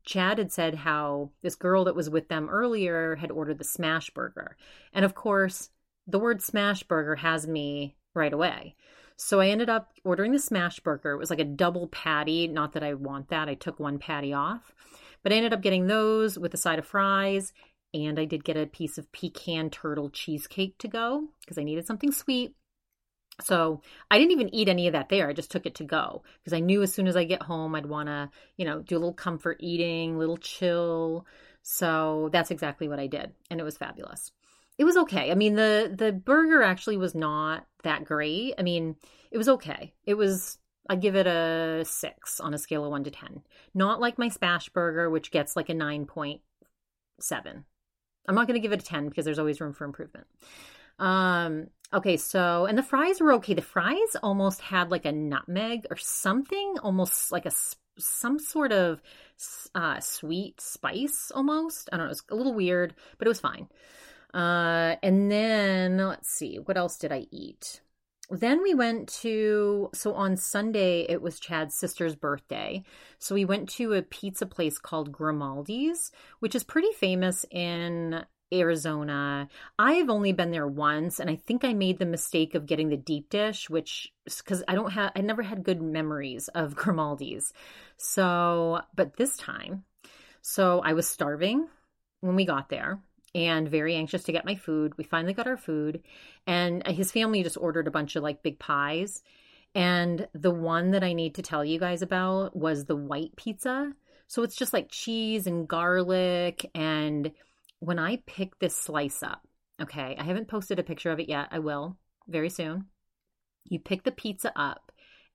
[0.05, 4.11] Chad had said how this girl that was with them earlier had ordered the smash
[4.11, 4.57] burger.
[4.92, 5.70] And of course,
[6.07, 8.76] the word smash burger has me right away.
[9.16, 11.12] So I ended up ordering the smash burger.
[11.12, 12.46] It was like a double patty.
[12.48, 13.48] Not that I want that.
[13.48, 14.74] I took one patty off.
[15.22, 17.52] But I ended up getting those with a side of fries.
[18.04, 21.87] And I did get a piece of pecan turtle cheesecake to go because I needed
[21.87, 22.54] something sweet.
[23.42, 25.28] So I didn't even eat any of that there.
[25.28, 27.74] I just took it to go because I knew as soon as I get home,
[27.74, 31.26] I'd want to, you know, do a little comfort eating, little chill.
[31.62, 33.32] So that's exactly what I did.
[33.50, 34.32] And it was fabulous
[34.78, 35.30] it was okay.
[35.30, 38.54] I mean, the the burger actually was not that great.
[38.59, 38.96] I mean,
[39.30, 39.94] it was okay.
[40.04, 43.42] It was I'd give it a six on a scale of one to ten.
[43.74, 46.42] Not like my Smash Burger, which gets like a nine point
[47.20, 47.64] seven.
[48.29, 50.27] I'm not going to give it a ten because there's always room for improvement.
[50.99, 51.69] Um.
[51.93, 52.17] Okay.
[52.17, 53.55] So, and the fries were okay.
[53.55, 57.53] The fries almost had like a nutmeg or something, almost like a
[57.99, 59.01] some sort of
[59.75, 61.89] uh, sweet spice almost.
[61.93, 62.11] I don't know.
[62.11, 63.69] It was a little weird, but it was fine.
[64.35, 67.81] Uh, and then let's see, what else did I eat?
[68.31, 72.83] Then we went to, so on Sunday, it was Chad's sister's birthday.
[73.19, 76.11] So we went to a pizza place called Grimaldi's,
[76.41, 79.49] which is pretty famous in Arizona.
[79.79, 82.97] I've only been there once, and I think I made the mistake of getting the
[82.97, 87.53] deep dish, which because I don't have, I never had good memories of Grimaldi's.
[87.97, 89.85] So, but this time,
[90.43, 91.69] so I was starving
[92.21, 93.01] when we got there
[93.37, 94.94] and very anxious to get my food.
[94.96, 96.03] We finally got our food,
[96.46, 99.22] and his family just ordered a bunch of like big pies.
[99.75, 103.92] And the one that I need to tell you guys about was the white pizza.
[104.27, 106.70] So it's just like cheese and garlic.
[106.75, 107.33] And
[107.81, 109.46] when I pick this slice up,
[109.83, 111.49] okay, I haven't posted a picture of it yet.
[111.51, 112.87] I will very soon.
[113.64, 114.92] You pick the pizza up,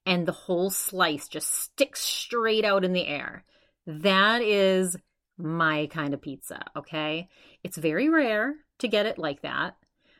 [0.08, 3.44] and the whole slice just sticks straight out in the air.
[3.86, 4.98] That is
[5.38, 7.30] my kind of pizza, okay?
[7.64, 9.76] It's very rare to get it like that,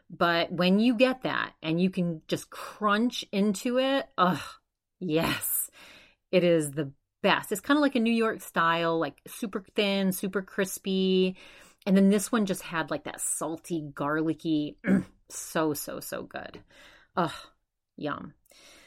[0.10, 4.42] but when you get that and you can just crunch into it, ugh,
[5.00, 5.70] yes,
[6.32, 6.92] it is the
[7.24, 7.52] best.
[7.52, 11.38] It's kind of like a New York style, like super thin, super crispy.
[11.86, 14.78] And then this one just had like that salty, garlicky,
[15.30, 16.60] so, so, so good.
[17.16, 17.32] Ugh,
[17.96, 18.34] yum.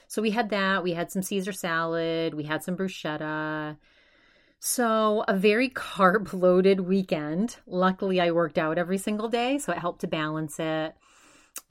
[0.08, 0.82] So we had that.
[0.82, 2.34] We had some Caesar salad.
[2.34, 3.76] We had some bruschetta.
[4.66, 7.57] So, a very carb loaded weekend.
[7.66, 10.94] Luckily, I worked out every single day, so it helped to balance it.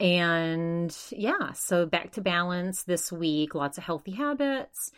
[0.00, 4.92] and yeah, so back to balance this week, lots of healthy habits.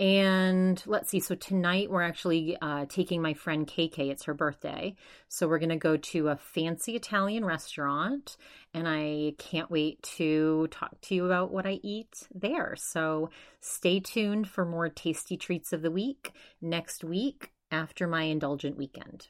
[0.00, 4.10] And let's see, so tonight we're actually uh, taking my friend KK.
[4.10, 4.96] It's her birthday.
[5.28, 8.38] So we're to go to a fancy Italian restaurant.
[8.72, 12.76] And I can't wait to talk to you about what I eat there.
[12.78, 13.28] So
[13.60, 16.32] stay tuned for more tasty treats of the week
[16.62, 19.28] next week after my indulgent weekend.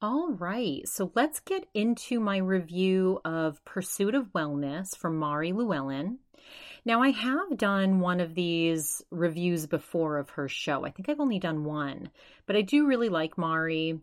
[0.00, 6.20] All right, so let's get into my review of Pursuit of Wellness from Mari Llewellyn.
[6.88, 10.86] Now, I have done one of these reviews before of her show.
[10.86, 12.08] I think I've only done one,
[12.46, 14.00] but I do really like Mari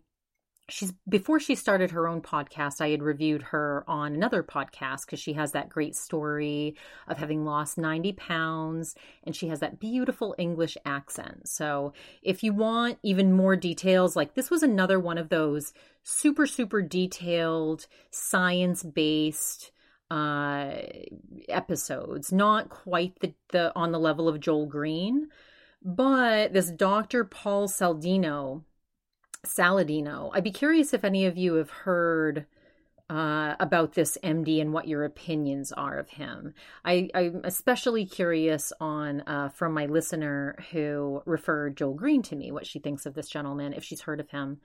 [0.68, 5.20] she's before she started her own podcast i had reviewed her on another podcast because
[5.20, 6.74] she has that great story
[7.06, 12.52] of having lost 90 pounds and she has that beautiful english accent so if you
[12.52, 15.72] want even more details like this was another one of those
[16.02, 19.70] super super detailed science based
[20.10, 20.72] uh
[21.48, 25.28] episodes not quite the, the on the level of joel green
[25.82, 28.62] but this dr paul saladino
[29.46, 30.30] Saladino.
[30.34, 32.46] I'd be curious if any of you have heard
[33.08, 36.54] uh, about this MD and what your opinions are of him.
[36.84, 42.50] I, am especially curious on uh, from my listener who referred Joel Green to me
[42.50, 44.60] what she thinks of this gentleman, if she's heard of him.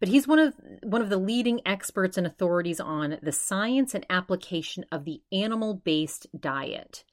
[0.00, 4.06] But he's one of one of the leading experts and authorities on the science and
[4.08, 7.04] application of the animal-based diet.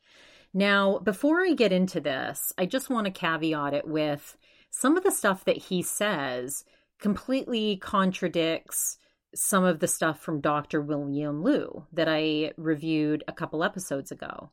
[0.53, 4.37] Now, before I get into this, I just want to caveat it with
[4.69, 6.63] some of the stuff that he says
[6.99, 8.97] completely contradicts
[9.33, 10.81] some of the stuff from Dr.
[10.81, 14.51] William Li that I reviewed a couple episodes ago.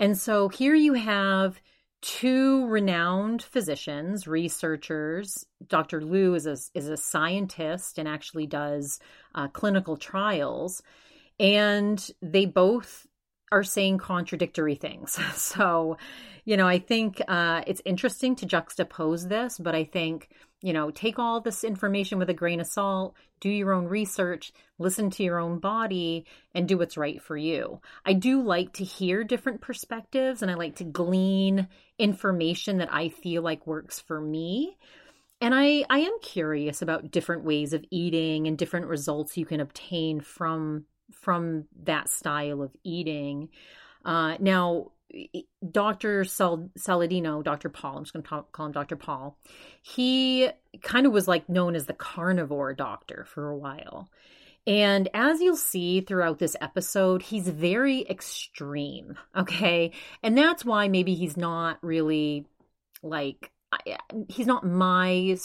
[0.00, 1.60] And so here you have
[2.04, 5.46] two renowned physicians, researchers.
[5.66, 6.02] Dr.
[6.02, 9.00] Li is a, is a scientist and actually does
[9.34, 10.82] uh, clinical trials.
[11.40, 13.06] And they both
[13.50, 15.18] are saying contradictory things.
[15.34, 15.96] So,
[16.44, 20.28] you know, I think uh, it's interesting to juxtapose this, but I think
[20.64, 24.50] you know, take all this information with a grain of salt, do your own research,
[24.78, 26.24] listen to your own body,
[26.54, 27.82] and do what's right for you.
[28.06, 33.10] I do like to hear different perspectives and I like to glean information that I
[33.10, 34.78] feel like works for me.
[35.38, 39.60] And I, I am curious about different ways of eating and different results you can
[39.60, 43.50] obtain from from that style of eating.
[44.02, 44.92] Uh, now,
[45.70, 46.24] Dr.
[46.24, 47.68] Sal- Saladino, Dr.
[47.68, 48.96] Paul, I'm just going to call him Dr.
[48.96, 49.38] Paul,
[49.82, 50.48] he
[50.82, 54.08] kind of was like known as the carnivore doctor for a while.
[54.66, 59.18] And as you'll see throughout this episode, he's very extreme.
[59.36, 59.92] Okay.
[60.22, 62.46] And that's why maybe he's not really
[63.02, 63.52] like,
[64.28, 65.36] he's not my.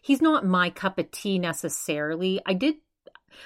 [0.00, 2.40] He's not my cup of tea necessarily.
[2.46, 2.76] I did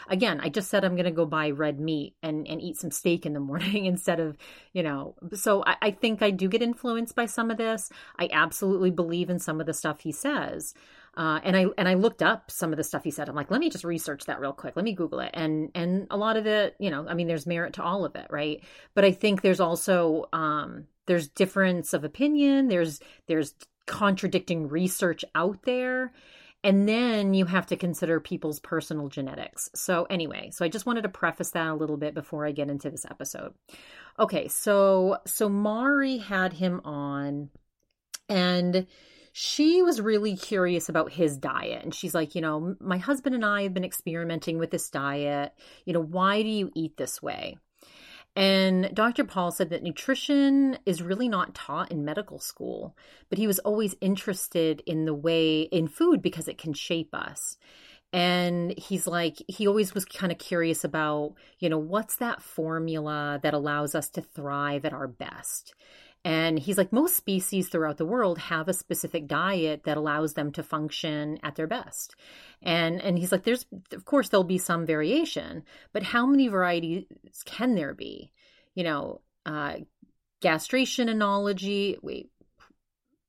[0.09, 2.91] again, I just said I'm going to go buy red meat and, and eat some
[2.91, 4.37] steak in the morning instead of,
[4.73, 7.91] you know, so I, I think I do get influenced by some of this.
[8.19, 10.75] I absolutely believe in some of the stuff he says.
[11.17, 13.29] Uh, and I and I looked up some of the stuff he said.
[13.29, 14.77] I'm like, let me just research that real quick.
[14.77, 15.31] Let me Google it.
[15.33, 18.17] And and a lot of it, you know, I mean, there's merit to all of
[18.17, 18.63] it, right?
[18.95, 22.69] But I think there's also um, there's difference of opinion.
[22.69, 23.55] There's there's
[23.87, 26.13] contradicting research out there
[26.65, 29.71] and then you have to consider people's personal genetics.
[29.75, 32.71] So, anyway, so I just wanted to preface that a little bit before I get
[32.71, 33.55] into this episode.
[34.19, 37.51] Okay, so so Mari had him on
[38.29, 38.87] and
[39.33, 43.45] she was really curious about his diet and she's like, you know, my husband and
[43.45, 45.53] I have been experimenting with this diet.
[45.85, 47.59] You know, why do you eat this way?
[48.37, 49.25] And Dr.
[49.25, 52.95] Paul said that nutrition is really not taught in medical school,
[53.31, 57.57] but he was always interested in the way in food because it can shape us.
[58.13, 63.41] And he's like, he always was kind of curious about, you know, what's that formula
[63.43, 65.75] that allows us to thrive at our best?
[66.27, 70.51] And he's like, most species throughout the world have a specific diet that allows them
[70.53, 72.17] to function at their best.
[72.61, 75.63] And and he's like, there's of course there'll be some variation,
[75.93, 77.05] but how many varieties
[77.45, 78.33] can there be?
[78.75, 79.77] You know, uh,
[80.41, 81.97] gastration analogy.
[82.03, 82.33] Wait,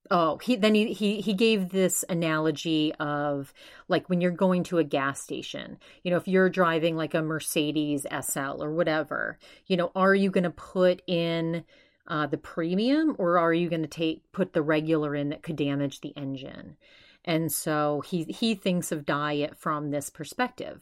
[0.09, 3.53] oh he then he, he he gave this analogy of
[3.87, 7.21] like when you're going to a gas station you know if you're driving like a
[7.21, 11.63] mercedes sl or whatever you know are you going to put in
[12.07, 15.55] uh, the premium or are you going to take put the regular in that could
[15.55, 16.77] damage the engine
[17.25, 20.81] and so he he thinks of diet from this perspective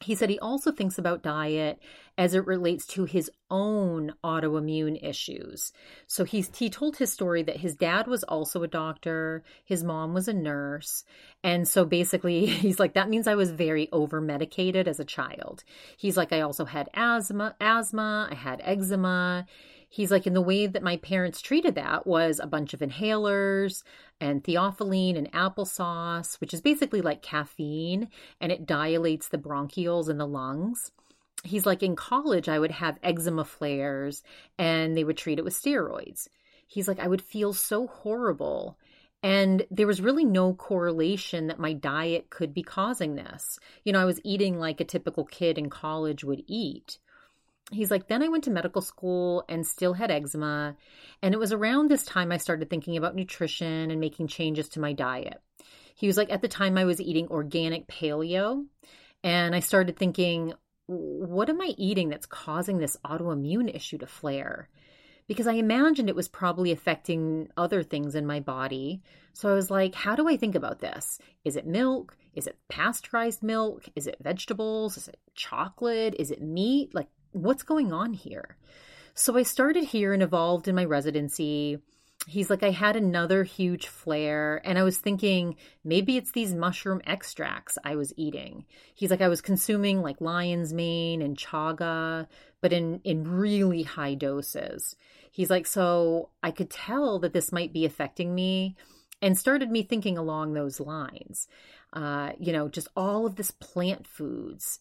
[0.00, 1.80] he said he also thinks about diet
[2.18, 5.72] as it relates to his own autoimmune issues.
[6.06, 10.12] So he's, he told his story that his dad was also a doctor, his mom
[10.12, 11.04] was a nurse.
[11.42, 15.64] And so basically, he's like, that means I was very over medicated as a child.
[15.96, 19.46] He's like, I also had asthma, asthma, I had eczema.
[19.88, 23.82] He's like, in the way that my parents treated that was a bunch of inhalers
[24.20, 28.08] and theophylline and applesauce, which is basically like caffeine
[28.40, 30.90] and it dilates the bronchioles in the lungs.
[31.44, 34.22] He's like, in college, I would have eczema flares
[34.58, 36.28] and they would treat it with steroids.
[36.66, 38.76] He's like, I would feel so horrible.
[39.22, 43.58] And there was really no correlation that my diet could be causing this.
[43.84, 46.98] You know, I was eating like a typical kid in college would eat
[47.70, 50.76] he's like, then I went to medical school and still had eczema.
[51.22, 54.80] And it was around this time I started thinking about nutrition and making changes to
[54.80, 55.40] my diet.
[55.94, 58.64] He was like, at the time I was eating organic paleo.
[59.24, 60.52] And I started thinking,
[60.86, 64.68] what am I eating that's causing this autoimmune issue to flare?
[65.26, 69.02] Because I imagined it was probably affecting other things in my body.
[69.32, 71.18] So I was like, how do I think about this?
[71.44, 72.16] Is it milk?
[72.34, 73.88] Is it pasteurized milk?
[73.96, 74.96] Is it vegetables?
[74.96, 76.14] Is it chocolate?
[76.18, 76.94] Is it meat?
[76.94, 78.56] Like, what's going on here?
[79.14, 81.78] So I started here and evolved in my residency.
[82.26, 87.00] He's like, I had another huge flare, and I was thinking maybe it's these mushroom
[87.06, 88.64] extracts I was eating.
[88.94, 92.26] He's like, I was consuming like lion's mane and chaga,
[92.60, 94.96] but in, in really high doses.
[95.30, 98.76] He's like, so I could tell that this might be affecting me
[99.22, 101.48] and started me thinking along those lines.
[101.92, 104.80] Uh, you know, just all of this plant foods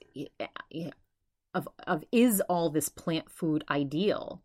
[1.55, 4.43] of, of is all this plant food ideal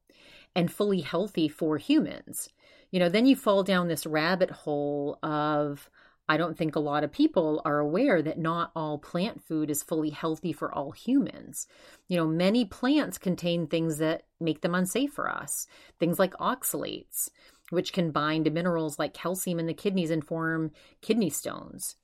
[0.54, 2.48] and fully healthy for humans?
[2.90, 5.90] You know, then you fall down this rabbit hole of,
[6.28, 9.82] I don't think a lot of people are aware that not all plant food is
[9.82, 11.66] fully healthy for all humans.
[12.08, 15.66] You know, many plants contain things that make them unsafe for us,
[15.98, 17.28] things like oxalates,
[17.70, 20.70] which can bind to minerals like calcium in the kidneys and form
[21.02, 21.96] kidney stones.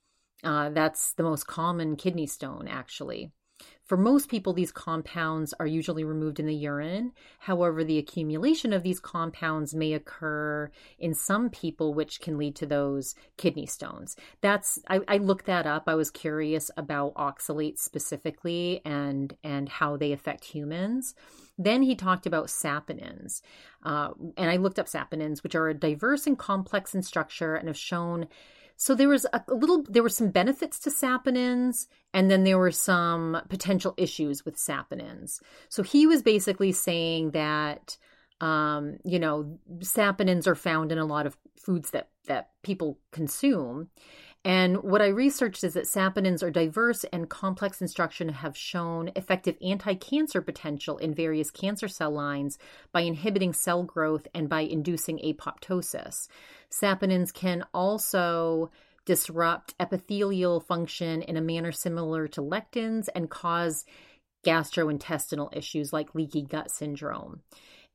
[0.43, 3.31] Uh, that's the most common kidney stone, actually.
[3.87, 7.13] For most people, these compounds are usually removed in the urine.
[7.39, 10.69] However, the accumulation of these compounds may occur
[10.99, 14.17] in some people, which can lead to those kidney stones.
[14.41, 15.83] That's I, I looked that up.
[15.87, 21.15] I was curious about oxalates specifically and and how they affect humans.
[21.57, 23.41] Then he talked about saponins,
[23.83, 27.77] uh, and I looked up saponins, which are diverse and complex in structure and have
[27.77, 28.27] shown
[28.77, 32.71] so there was a, little, there were some benefits to saponins, and then there were
[32.71, 35.41] some potential issues with saponins.
[35.67, 37.97] So he was basically saying that,
[38.39, 43.89] um, you know, saponins are found in a lot of foods that that people consume,
[44.47, 48.55] and what I researched is that saponins are diverse and complex in structure and have
[48.55, 52.57] shown effective anti cancer potential in various cancer cell lines
[52.93, 56.29] by inhibiting cell growth and by inducing apoptosis.
[56.71, 58.71] Saponins can also
[59.05, 63.85] disrupt epithelial function in a manner similar to lectins and cause
[64.45, 67.41] gastrointestinal issues like leaky gut syndrome.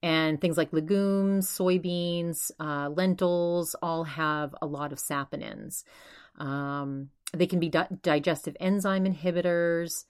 [0.02, 5.84] And things like legumes, soybeans, uh, lentils all have a lot of saponins.
[6.38, 10.04] Um, they can be di- digestive enzyme inhibitors.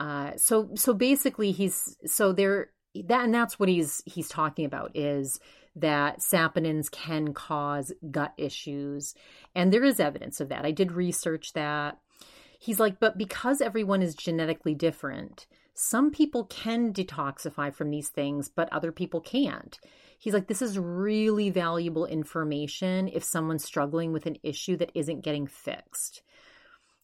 [0.00, 2.70] Uh, so so basically, he's so there
[3.02, 5.40] that and that's what he's he's talking about is
[5.76, 9.14] that saponins can cause gut issues,
[9.54, 10.64] and there is evidence of that.
[10.64, 11.98] I did research that.
[12.58, 18.48] He's like, but because everyone is genetically different, some people can detoxify from these things,
[18.48, 19.78] but other people can't.
[20.18, 25.20] He's like, this is really valuable information if someone's struggling with an issue that isn't
[25.20, 26.22] getting fixed.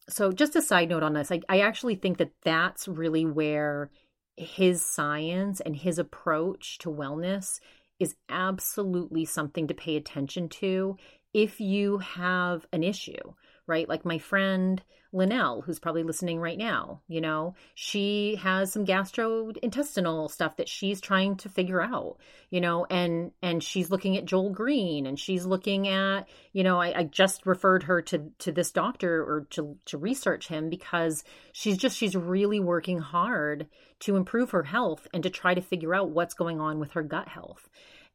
[0.09, 3.91] So, just a side note on this, I, I actually think that that's really where
[4.35, 7.59] his science and his approach to wellness
[7.99, 10.97] is absolutely something to pay attention to
[11.33, 13.33] if you have an issue
[13.67, 13.87] right?
[13.87, 14.81] Like my friend
[15.13, 20.99] Linnell, who's probably listening right now, you know, she has some gastrointestinal stuff that she's
[20.99, 22.17] trying to figure out,
[22.49, 26.81] you know, and and she's looking at Joel Green and she's looking at, you know,
[26.81, 31.23] I, I just referred her to to this doctor or to to research him because
[31.51, 33.67] she's just she's really working hard
[33.99, 37.03] to improve her health and to try to figure out what's going on with her
[37.03, 37.69] gut health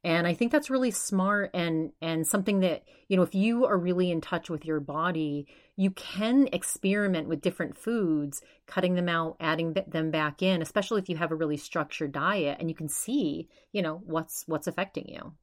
[0.08, 3.78] and i think that's really smart and and something that you know if you are
[3.78, 5.46] really in touch with your body
[5.76, 11.08] you can experiment with different foods cutting them out adding them back in especially if
[11.08, 15.06] you have a really structured diet and you can see you know what's what's affecting
[15.08, 15.34] you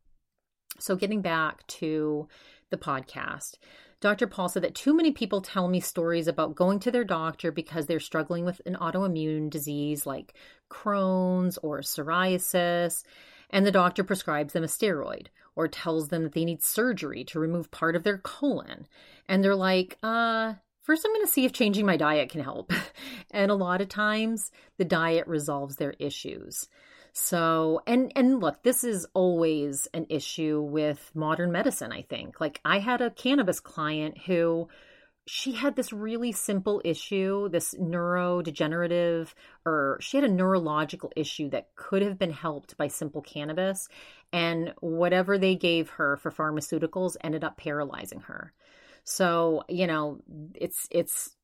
[0.80, 2.28] So, getting back to
[2.70, 3.58] the podcast,
[4.02, 4.28] Dr.
[4.28, 7.86] Paul said that too many people tell me stories about going to their doctor because
[7.86, 10.34] they're struggling with an autoimmune disease like
[10.70, 13.04] Crohn's or psoriasis,
[13.50, 17.40] and the doctor prescribes them a steroid or tells them that they need surgery to
[17.40, 18.88] remove part of their colon.
[19.28, 22.72] And they're like, uh, first I'm going to see if changing my diet can help.
[23.32, 26.68] and a lot of times the diet resolves their issues.
[27.18, 32.42] So, and and look, this is always an issue with modern medicine, I think.
[32.42, 34.68] Like I had a cannabis client who
[35.28, 39.34] she had this really simple issue, this neurodegenerative,
[39.66, 43.88] or she had a neurological issue that could have been helped by simple cannabis.
[44.32, 48.54] And whatever they gave her for pharmaceuticals ended up paralyzing her.
[49.04, 50.20] So, you know,
[50.54, 51.36] it's, it's,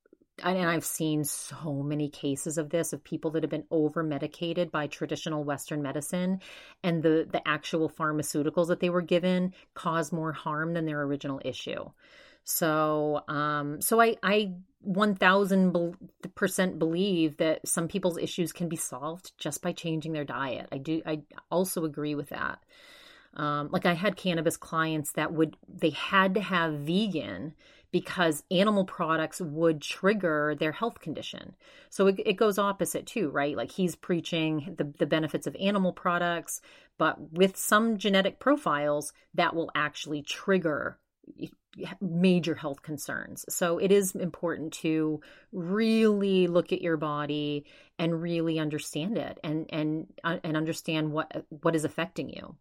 [0.43, 4.71] and I've seen so many cases of this of people that have been over medicated
[4.71, 6.39] by traditional Western medicine,
[6.83, 11.41] and the the actual pharmaceuticals that they were given cause more harm than their original
[11.45, 11.91] issue.
[12.43, 15.95] So, um, so I I one thousand
[16.35, 20.67] percent believe that some people's issues can be solved just by changing their diet.
[20.71, 21.01] I do.
[21.05, 22.59] I also agree with that.
[23.35, 27.53] Um, like I had cannabis clients that would they had to have vegan
[27.91, 31.55] because animal products would trigger their health condition.
[31.89, 33.55] So it, it goes opposite too, right?
[33.55, 36.61] Like he's preaching the, the benefits of animal products,
[36.97, 40.99] but with some genetic profiles that will actually trigger
[42.01, 43.45] major health concerns.
[43.49, 47.65] So it is important to really look at your body
[47.97, 52.55] and really understand it and and uh, and understand what what is affecting you.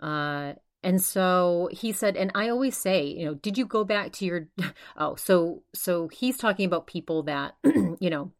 [0.00, 4.12] Uh, and so he said, and I always say, you know, did you go back
[4.12, 4.48] to your,
[4.98, 8.30] oh, so, so he's talking about people that, you know,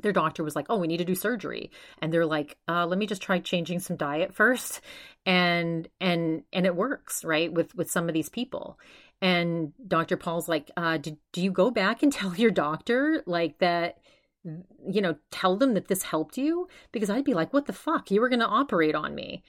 [0.00, 1.72] their doctor was like, oh, we need to do surgery.
[2.00, 4.80] And they're like, uh, let me just try changing some diet first.
[5.26, 7.52] And, and, and it works, right.
[7.52, 8.78] With, with some of these people.
[9.24, 10.18] And Dr.
[10.18, 13.96] Paul's like, uh, did, do you go back and tell your doctor like that,
[14.44, 16.68] you know, tell them that this helped you?
[16.92, 18.10] Because I'd be like, what the fuck?
[18.10, 19.42] You were going to operate on me.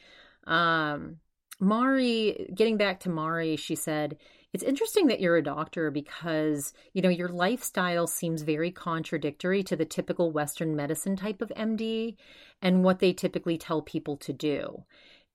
[0.47, 1.17] Um,
[1.59, 4.17] Mari, getting back to Mari, she said,
[4.53, 9.75] It's interesting that you're a doctor because, you know, your lifestyle seems very contradictory to
[9.75, 12.15] the typical Western medicine type of MD
[12.61, 14.83] and what they typically tell people to do.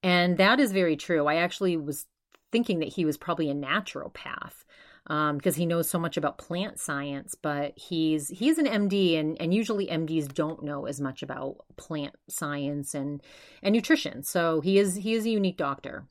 [0.02, 1.26] And that is very true.
[1.26, 2.06] I actually was
[2.52, 4.64] thinking that he was probably a naturopath
[5.04, 9.40] because um, he knows so much about plant science, but he's he's an MD, and
[9.40, 13.22] and usually MDs don't know as much about plant science and
[13.62, 14.22] and nutrition.
[14.22, 16.04] So he is he is a unique doctor.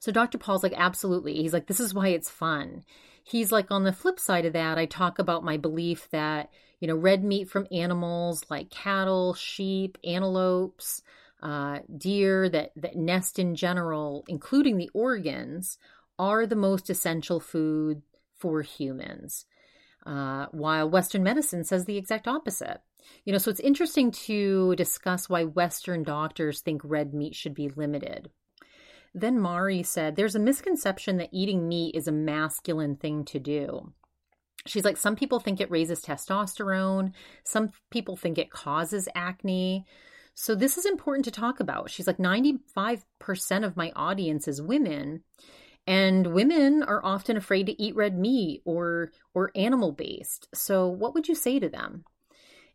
[0.00, 0.38] So Dr.
[0.38, 1.34] Paul's like, absolutely.
[1.34, 2.82] He's like, this is why it's fun.
[3.22, 6.50] He's like, on the flip side of that, I talk about my belief that
[6.80, 11.02] you know red meat from animals like cattle, sheep, antelopes.
[11.42, 15.76] Uh, deer that that nest in general, including the organs,
[16.18, 18.02] are the most essential food
[18.36, 19.44] for humans.
[20.06, 22.80] Uh, while Western medicine says the exact opposite.
[23.24, 27.68] You know, so it's interesting to discuss why Western doctors think red meat should be
[27.68, 28.30] limited.
[29.14, 33.92] Then Mari said, There's a misconception that eating meat is a masculine thing to do.
[34.66, 37.12] She's like, Some people think it raises testosterone,
[37.44, 39.86] some people think it causes acne.
[40.34, 41.90] So, this is important to talk about.
[41.90, 43.02] She's like, 95%
[43.64, 45.24] of my audience is women.
[45.86, 50.48] And women are often afraid to eat red meat or or animal based.
[50.54, 52.04] So what would you say to them?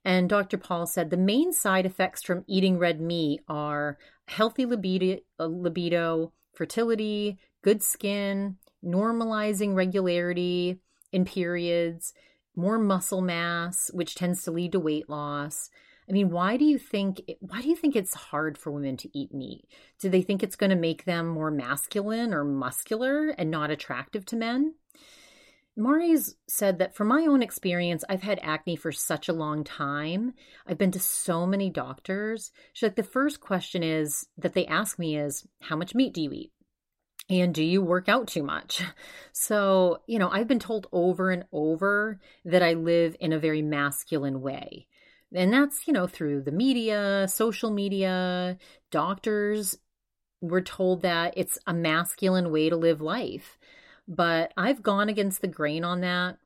[0.04, 0.58] And Dr.
[0.58, 3.98] Paul said the main side effects from eating red meat are
[4.28, 10.80] healthy libido, libido fertility, good skin, normalizing regularity
[11.12, 12.14] in periods,
[12.56, 15.70] more muscle mass, which tends to lead to weight loss,
[16.10, 19.18] I mean, why do you think why do you think it's hard for women to
[19.18, 19.66] eat meat?
[20.00, 24.26] Do they think it's going to make them more masculine or muscular and not attractive
[24.28, 24.76] to men?
[25.80, 30.34] Mari's said that from my own experience, I've had acne for such a long time.
[30.66, 32.52] I've been to so many doctors.
[32.74, 36.22] She's like, the first question is that they ask me is, how much meat do
[36.22, 36.52] you eat?
[37.30, 38.82] And do you work out too much?
[39.40, 43.62] So, you know, I've been told over and over that I live in a very
[43.62, 44.88] masculine way.
[45.34, 48.58] And that's, you know, through the media, social media,
[48.92, 49.78] doctors.
[50.42, 53.58] We're told that it's a masculine way to live life.
[54.08, 56.38] But I've gone against the grain on that.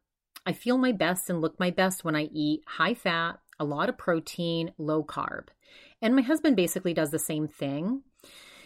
[0.45, 3.89] I feel my best and look my best when I eat high fat, a lot
[3.89, 5.49] of protein, low carb.
[6.01, 8.01] And my husband basically does the same thing.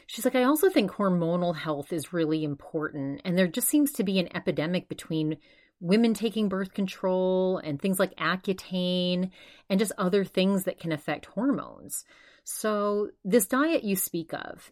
[0.07, 3.21] She's like, I also think hormonal health is really important.
[3.25, 5.37] And there just seems to be an epidemic between
[5.79, 9.31] women taking birth control and things like Accutane
[9.69, 12.05] and just other things that can affect hormones.
[12.43, 14.71] So, this diet you speak of,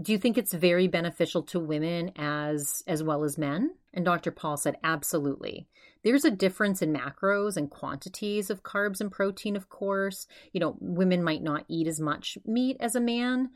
[0.00, 3.74] do you think it's very beneficial to women as as well as men?
[3.92, 4.32] And Dr.
[4.32, 5.68] Paul said absolutely.
[6.02, 10.26] There's a difference in macros and quantities of carbs and protein, of course.
[10.52, 13.50] You know, women might not eat as much meat as a man,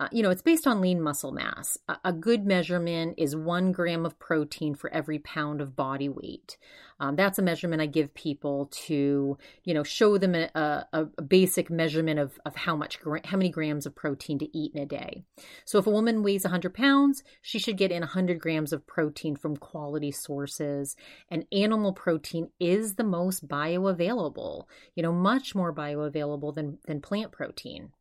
[0.00, 1.76] uh, you know, it's based on lean muscle mass.
[1.86, 6.56] A, a, good measurement is one gram of protein for every pound of body weight.
[7.00, 11.22] Um, that's a measurement I give people to, you know, show them a, a, a
[11.22, 14.86] basic measurement of, of how much, how many grams of protein to eat in a
[14.86, 15.22] day.
[15.66, 19.36] So if a woman weighs 100 pounds, she should get in 100 grams of protein
[19.36, 20.96] from quality sources.
[21.30, 27.32] And animal protein is the most bioavailable, you know, much more bioavailable than, than plant
[27.32, 27.92] protein.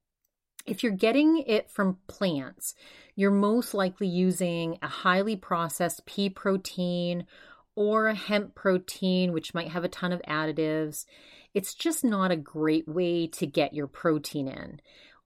[0.69, 2.75] If you're getting it from plants,
[3.15, 7.25] you're most likely using a highly processed pea protein
[7.73, 11.05] or a hemp protein, which might have a ton of additives.
[11.55, 14.79] It's just not a great way to get your protein in.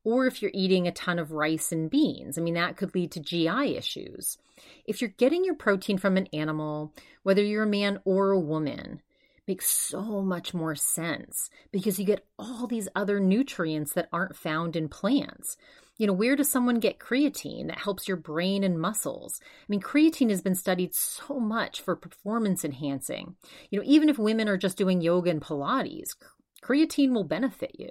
[0.06, 3.12] Or if you're eating a ton of rice and beans, I mean, that could lead
[3.12, 4.38] to GI issues.
[4.86, 9.02] If you're getting your protein from an animal, whether you're a man or a woman,
[9.48, 14.76] makes so much more sense because you get all these other nutrients that aren't found
[14.76, 15.58] in plants.
[15.98, 19.40] You know, where does someone get creatine that helps your brain and muscles?
[19.44, 23.36] I mean, creatine has been studied so much for performance enhancing.
[23.70, 26.16] You know, even if women are just doing yoga and Pilates,
[26.64, 27.90] creatine will benefit you.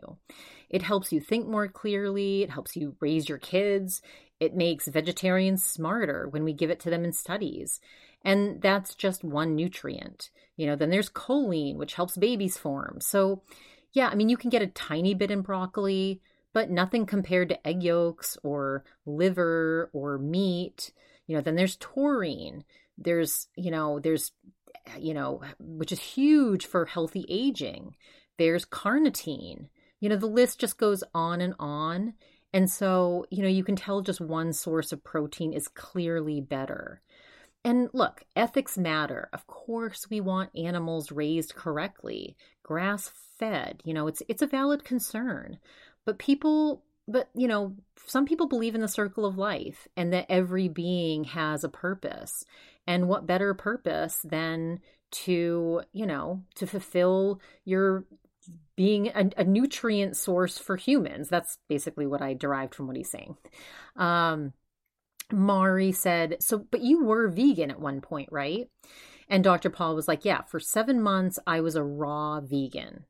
[0.68, 4.02] It helps you think more clearly, it helps you raise your kids,
[4.42, 7.78] it makes vegetarians smarter when we give it to them in studies.
[8.24, 10.30] And that's just one nutrient.
[10.56, 13.00] You know, then there's choline, which helps babies form.
[13.00, 13.42] So,
[13.92, 16.20] yeah, I mean, you can get a tiny bit in broccoli,
[16.52, 20.92] but nothing compared to egg yolks or liver or meat.
[21.28, 22.64] You know, then there's taurine.
[22.98, 24.32] There's, you know, there's,
[24.98, 27.94] you know, which is huge for healthy aging.
[28.38, 29.68] There's carnitine.
[30.00, 32.14] You know, the list just goes on and on.
[32.52, 37.00] And so, you know, you can tell just one source of protein is clearly better.
[37.64, 39.28] And look, ethics matter.
[39.32, 43.80] Of course, we want animals raised correctly, grass fed.
[43.84, 45.58] You know, it's it's a valid concern.
[46.04, 47.74] But people but you know,
[48.06, 52.44] some people believe in the circle of life and that every being has a purpose.
[52.86, 54.80] And what better purpose than
[55.12, 58.04] to, you know, to fulfill your
[58.76, 61.28] being a, a, nutrient source for humans.
[61.28, 63.36] That's basically what I derived from what he's saying.
[63.96, 64.52] Um,
[65.30, 68.68] Mari said, So, but you were vegan at one point, right?
[69.28, 69.70] And Dr.
[69.70, 73.04] Paul was like, Yeah, for seven months, I was a raw vegan.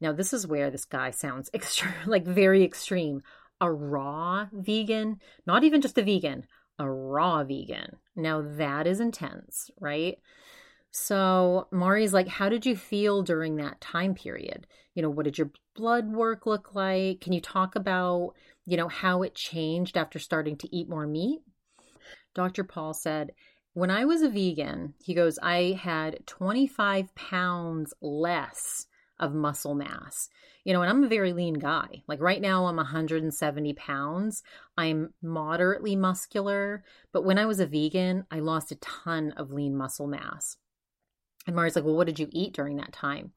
[0.00, 3.22] Now, this is where this guy sounds extreme, like very extreme.
[3.60, 6.46] A raw vegan, not even just a vegan,
[6.78, 7.96] a raw vegan.
[8.16, 10.18] Now, that is intense, right?
[10.90, 14.66] So Mari's like, How did you feel during that time period?
[14.94, 17.20] You know, what did your blood work look like?
[17.20, 18.34] Can you talk about,
[18.66, 21.40] you know, how it changed after starting to eat more meat?
[22.34, 22.64] Dr.
[22.64, 23.32] Paul said,
[23.72, 28.86] When I was a vegan, he goes, I had 25 pounds less
[29.18, 30.28] of muscle mass.
[30.64, 32.02] You know, and I'm a very lean guy.
[32.06, 34.42] Like right now, I'm 170 pounds.
[34.76, 39.76] I'm moderately muscular, but when I was a vegan, I lost a ton of lean
[39.76, 40.56] muscle mass.
[41.46, 43.32] And Mari's like, Well, what did you eat during that time?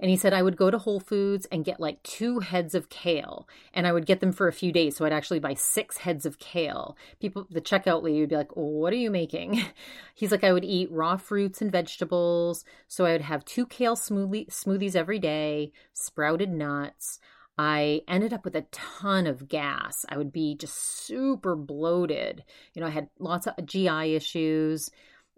[0.00, 2.88] And he said, I would go to Whole Foods and get like two heads of
[2.88, 3.48] kale.
[3.72, 4.96] And I would get them for a few days.
[4.96, 6.96] So I'd actually buy six heads of kale.
[7.20, 9.62] People, the checkout lady would be like, What are you making?
[10.14, 12.64] He's like, I would eat raw fruits and vegetables.
[12.88, 17.20] So I would have two kale smoothie, smoothies every day, sprouted nuts.
[17.56, 20.04] I ended up with a ton of gas.
[20.08, 20.74] I would be just
[21.06, 22.42] super bloated.
[22.74, 24.90] You know, I had lots of GI issues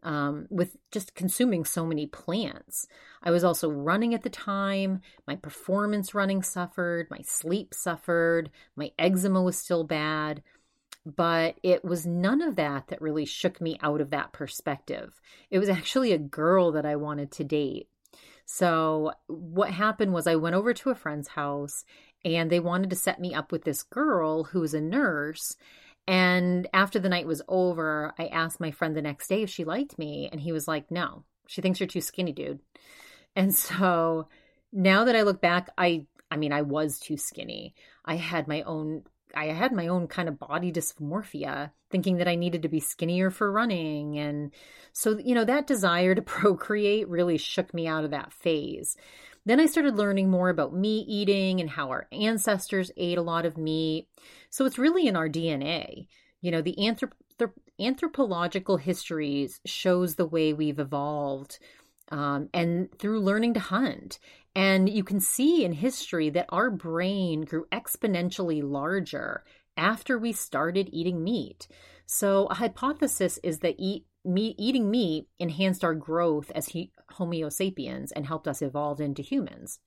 [0.04, 2.86] um, with just consuming so many plants.
[3.22, 5.00] I was also running at the time.
[5.26, 7.08] My performance running suffered.
[7.10, 8.50] My sleep suffered.
[8.76, 10.42] My eczema was still bad.
[11.06, 15.20] But it was none of that that really shook me out of that perspective.
[15.50, 17.88] It was actually a girl that I wanted to date.
[18.46, 21.84] So, what happened was I went over to a friend's house
[22.24, 25.56] and they wanted to set me up with this girl who was a nurse
[26.06, 29.64] and after the night was over, I asked my friend the next day if she
[29.64, 30.28] liked me.
[30.30, 32.60] And he was like, no, she thinks you're too skinny, dude.
[33.34, 34.28] And so
[34.72, 37.74] now that I look back, I, I mean, I was too skinny.
[38.04, 42.34] I had my own, I had my own kind of body dysmorphia, thinking that I
[42.34, 44.18] needed to be skinnier for running.
[44.18, 44.52] And
[44.92, 48.96] so, you know, that desire to procreate really shook me out of that phase.
[49.46, 53.44] Then I started learning more about meat eating and how our ancestors ate a lot
[53.44, 54.08] of meat.
[54.50, 56.06] So it's really in our DNA.
[56.40, 57.12] You know, the anthrop-
[57.78, 61.58] anthropological histories shows the way we've evolved
[62.10, 64.18] um, and through learning to hunt.
[64.54, 69.44] And you can see in history that our brain grew exponentially larger
[69.76, 71.66] after we started eating meat.
[72.06, 77.48] So, a hypothesis is that eat meat, eating meat enhanced our growth as he, Homo
[77.48, 79.80] sapiens and helped us evolve into humans.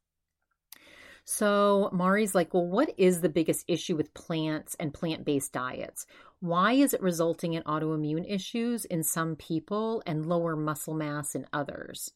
[1.26, 6.06] So Mari's like, well, what is the biggest issue with plants and plant based diets?
[6.40, 11.46] Why is it resulting in autoimmune issues in some people and lower muscle mass in
[11.52, 12.12] others?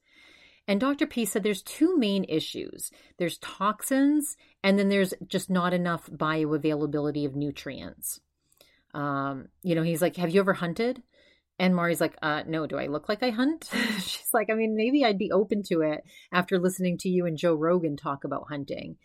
[0.66, 1.08] And Dr.
[1.08, 7.26] P said there's two main issues there's toxins, and then there's just not enough bioavailability
[7.26, 8.22] of nutrients.
[8.94, 11.04] Um, you know, he's like, Have you ever hunted?
[11.62, 13.70] And Mari's like, uh, no, do I look like I hunt?
[14.00, 17.38] She's like, I mean, maybe I'd be open to it after listening to you and
[17.38, 18.96] Joe Rogan talk about hunting.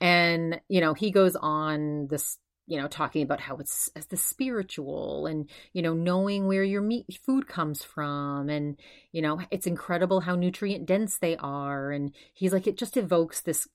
[0.00, 2.38] And, you know, he goes on this,
[2.68, 7.18] you know, talking about how it's the spiritual and, you know, knowing where your meat
[7.26, 8.48] food comes from.
[8.48, 8.76] And,
[9.10, 11.90] you know, it's incredible how nutrient dense they are.
[11.90, 13.66] And he's like, it just evokes this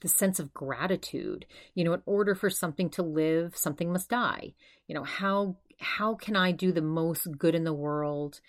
[0.00, 4.54] the sense of gratitude you know in order for something to live something must die
[4.86, 8.40] you know how how can I do the most good in the world?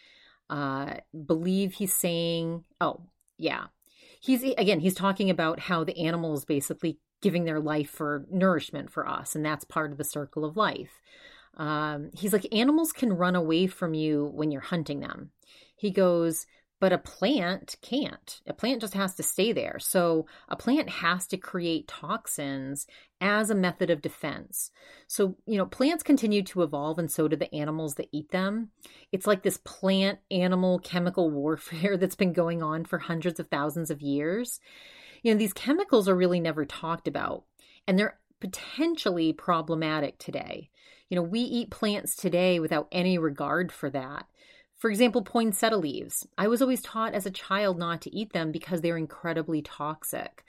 [0.49, 3.01] Uh, believe he's saying, oh,
[3.37, 3.65] yeah.
[4.21, 8.91] He's again, he's talking about how the animal is basically giving their life for nourishment
[8.91, 11.01] for us, and that's part of the circle of life.
[11.57, 15.31] Um, he's like, animals can run away from you when you're hunting them.
[15.75, 16.45] He goes,
[16.83, 18.41] but a plant can't.
[18.45, 19.79] A plant just has to stay there.
[19.79, 22.87] So a plant has to create toxins
[23.21, 24.69] as a method of defense.
[25.07, 28.71] So, you know, plants continue to evolve and so do the animals that eat them.
[29.13, 33.89] It's like this plant animal chemical warfare that's been going on for hundreds of thousands
[33.89, 34.59] of years.
[35.21, 37.45] You know, these chemicals are really never talked about
[37.87, 40.69] and they're potentially problematic today.
[41.07, 44.25] You know, we eat plants today without any regard for that.
[44.83, 46.27] For example, poinsettia leaves.
[46.37, 50.43] I was always taught as a child not to eat them because they're incredibly toxic.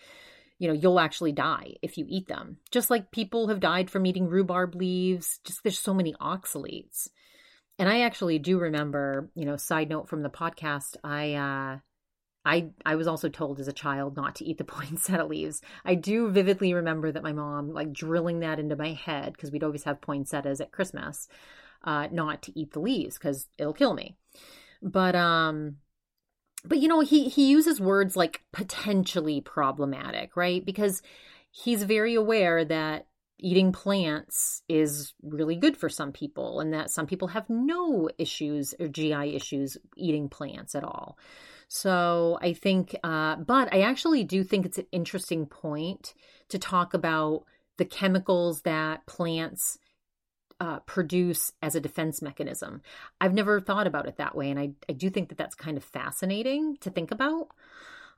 [0.58, 2.56] You know, you'll actually die if you eat them.
[2.72, 7.10] Just like people have died from eating rhubarb leaves, just there's so many oxalates.
[7.78, 11.78] And I actually do remember, you know, side note from the podcast, I uh
[12.44, 15.62] I I was also told as a child not to eat the poinsettia leaves.
[15.84, 19.62] I do vividly remember that my mom like drilling that into my head because we'd
[19.62, 21.28] always have poinsettias at Christmas
[21.84, 24.16] uh, not to eat the leaves because it'll kill me.
[24.82, 25.76] But um,
[26.64, 30.64] but you know he he uses words like potentially problematic, right?
[30.64, 31.02] Because
[31.50, 33.06] he's very aware that
[33.38, 38.74] eating plants is really good for some people and that some people have no issues
[38.78, 41.18] or GI issues eating plants at all.
[41.68, 46.14] So I think, uh, but I actually do think it's an interesting point
[46.48, 47.44] to talk about
[47.76, 49.78] the chemicals that plants
[50.64, 52.80] uh, produce as a defense mechanism.
[53.20, 55.76] I've never thought about it that way, and I, I do think that that's kind
[55.76, 57.48] of fascinating to think about.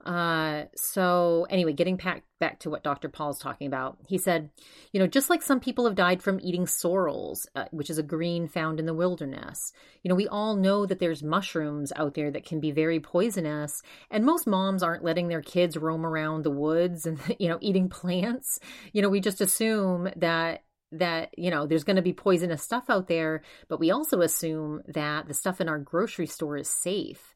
[0.04, 3.08] Uh, so anyway, getting back back to what Dr.
[3.08, 4.50] Paul's talking about, he said,
[4.92, 8.04] you know, just like some people have died from eating sorrels, uh, which is a
[8.04, 9.72] green found in the wilderness.
[10.04, 13.82] You know, we all know that there's mushrooms out there that can be very poisonous,
[14.08, 17.88] and most moms aren't letting their kids roam around the woods and you know eating
[17.88, 18.60] plants.
[18.92, 20.62] You know, we just assume that
[20.92, 24.82] that you know there's going to be poisonous stuff out there but we also assume
[24.86, 27.34] that the stuff in our grocery store is safe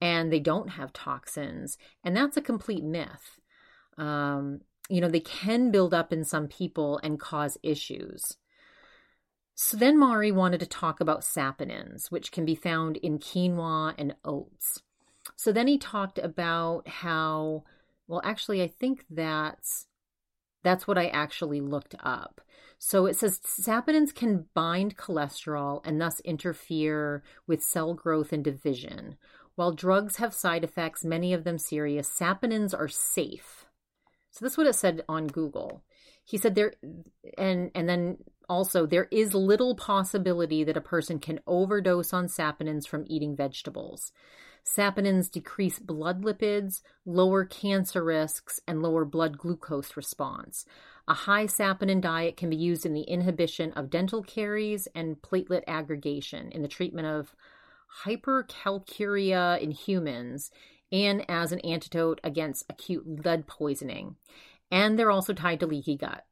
[0.00, 3.40] and they don't have toxins and that's a complete myth.
[3.98, 8.36] Um, you know they can build up in some people and cause issues.
[9.54, 14.14] So then mari wanted to talk about saponins which can be found in quinoa and
[14.24, 14.82] oats.
[15.36, 17.64] So then he talked about how
[18.06, 19.86] well actually i think that's
[20.62, 22.40] that's what i actually looked up
[22.84, 29.16] so it says saponins can bind cholesterol and thus interfere with cell growth and division.
[29.54, 33.66] While drugs have side effects, many of them serious, saponins are safe.
[34.32, 35.84] So that's what it said on Google.
[36.24, 36.72] He said there
[37.38, 38.16] and and then
[38.48, 44.10] also there is little possibility that a person can overdose on saponins from eating vegetables.
[44.64, 50.64] Saponins decrease blood lipids, lower cancer risks, and lower blood glucose response.
[51.08, 55.64] A high saponin diet can be used in the inhibition of dental caries and platelet
[55.66, 57.34] aggregation in the treatment of
[58.04, 60.50] hypercalciuria in humans
[60.92, 64.16] and as an antidote against acute lead poisoning.
[64.70, 66.24] And they're also tied to leaky gut.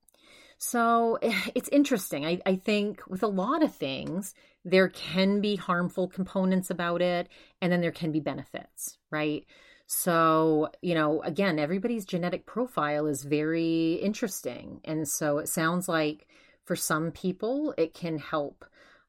[0.59, 1.19] So
[1.55, 2.25] it's interesting.
[2.25, 7.29] I, I think with a lot of things, there can be harmful components about it,
[7.63, 9.47] and then there can be benefits, right?
[9.93, 14.81] So, you know, again, everybody's genetic profile is very interesting.
[14.85, 16.29] And so it sounds like
[16.65, 18.65] for some people it can help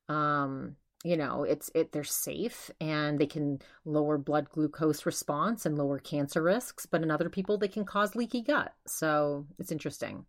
[0.09, 5.77] um you know it's it they're safe and they can lower blood glucose response and
[5.77, 10.25] lower cancer risks but in other people they can cause leaky gut so it's interesting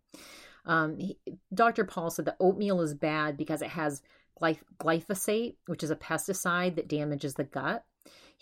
[0.65, 1.17] Um, he,
[1.53, 1.85] Dr.
[1.85, 4.01] Paul said that oatmeal is bad because it has
[4.41, 7.83] glyph- glyphosate, which is a pesticide that damages the gut.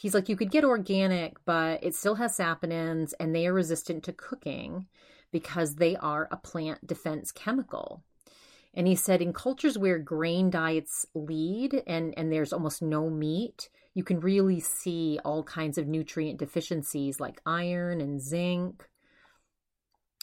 [0.01, 4.03] He's like, you could get organic, but it still has saponins and they are resistant
[4.05, 4.87] to cooking
[5.31, 8.03] because they are a plant defense chemical.
[8.73, 13.69] And he said in cultures where grain diets lead and, and there's almost no meat,
[13.93, 18.89] you can really see all kinds of nutrient deficiencies like iron and zinc.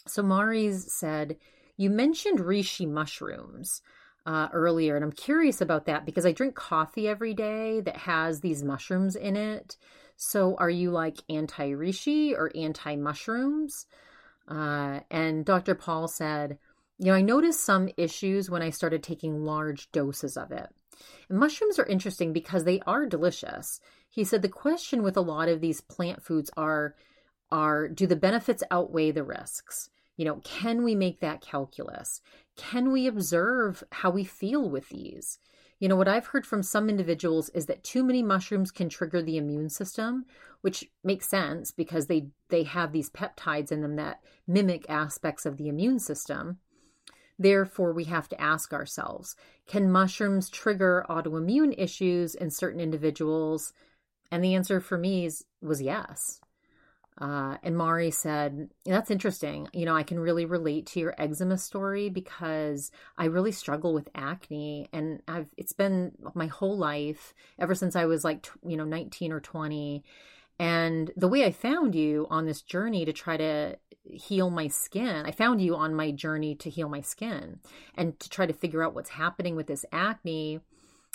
[0.08, 1.36] So Mari's said,
[1.76, 3.80] You mentioned reishi mushrooms
[4.28, 8.40] uh, earlier, and I'm curious about that because I drink coffee every day that has
[8.40, 9.78] these mushrooms in it.
[10.18, 13.86] So are you like anti reishi or anti mushrooms?
[14.46, 15.74] Uh, and Dr.
[15.74, 16.58] Paul said,
[16.98, 20.68] you know, I noticed some issues when I started taking large doses of it.
[21.30, 23.80] And mushrooms are interesting because they are delicious.
[24.10, 26.94] He said the question with a lot of these plant foods are
[27.50, 29.88] are do the benefits outweigh the risks?
[30.18, 32.20] You know, can we make that calculus?
[32.56, 35.38] Can we observe how we feel with these?
[35.78, 39.22] You know, what I've heard from some individuals is that too many mushrooms can trigger
[39.22, 40.26] the immune system,
[40.60, 45.56] which makes sense because they they have these peptides in them that mimic aspects of
[45.56, 46.58] the immune system.
[47.38, 49.36] Therefore, we have to ask ourselves
[49.68, 53.72] can mushrooms trigger autoimmune issues in certain individuals?
[54.32, 56.40] And the answer for me is, was yes.
[57.20, 59.68] Uh, and Mari said, That's interesting.
[59.72, 64.08] You know, I can really relate to your eczema story because I really struggle with
[64.14, 64.88] acne.
[64.92, 69.32] And I've, it's been my whole life, ever since I was like, you know, 19
[69.32, 70.04] or 20.
[70.60, 75.26] And the way I found you on this journey to try to heal my skin,
[75.26, 77.60] I found you on my journey to heal my skin
[77.94, 80.60] and to try to figure out what's happening with this acne.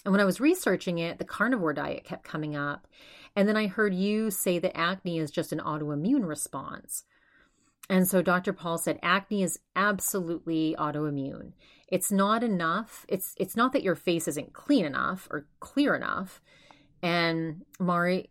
[0.05, 2.87] And when I was researching it, the carnivore diet kept coming up.
[3.35, 7.03] And then I heard you say that acne is just an autoimmune response.
[7.89, 8.53] And so Dr.
[8.53, 11.53] Paul said acne is absolutely autoimmune.
[11.87, 13.05] It's not enough.
[13.09, 16.41] It's it's not that your face isn't clean enough or clear enough.
[17.01, 18.29] And Mari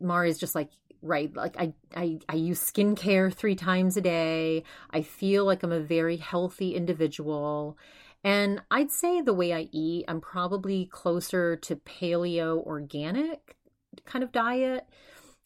[0.00, 0.70] Mari's just like
[1.04, 5.70] right like I, I i use skincare three times a day i feel like i'm
[5.70, 7.76] a very healthy individual
[8.24, 13.56] and i'd say the way i eat i'm probably closer to paleo organic
[14.04, 14.86] kind of diet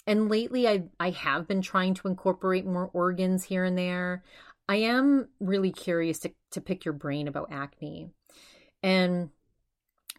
[0.07, 4.22] and lately i i have been trying to incorporate more organs here and there
[4.68, 8.11] i am really curious to, to pick your brain about acne
[8.82, 9.30] and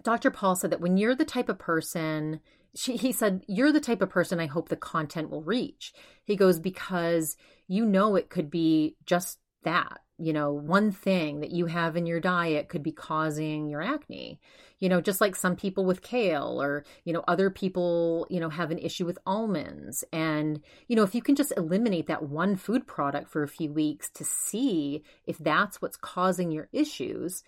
[0.04, 2.40] dr paul said that when you're the type of person
[2.76, 5.94] she, he said, You're the type of person I hope the content will reach.
[6.24, 7.36] He goes, Because
[7.68, 10.00] you know it could be just that.
[10.22, 14.40] You know, one thing that you have in your diet could be causing your acne.
[14.80, 18.50] You know, just like some people with kale or, you know, other people, you know,
[18.50, 20.04] have an issue with almonds.
[20.12, 23.72] And, you know, if you can just eliminate that one food product for a few
[23.72, 27.44] weeks to see if that's what's causing your issues,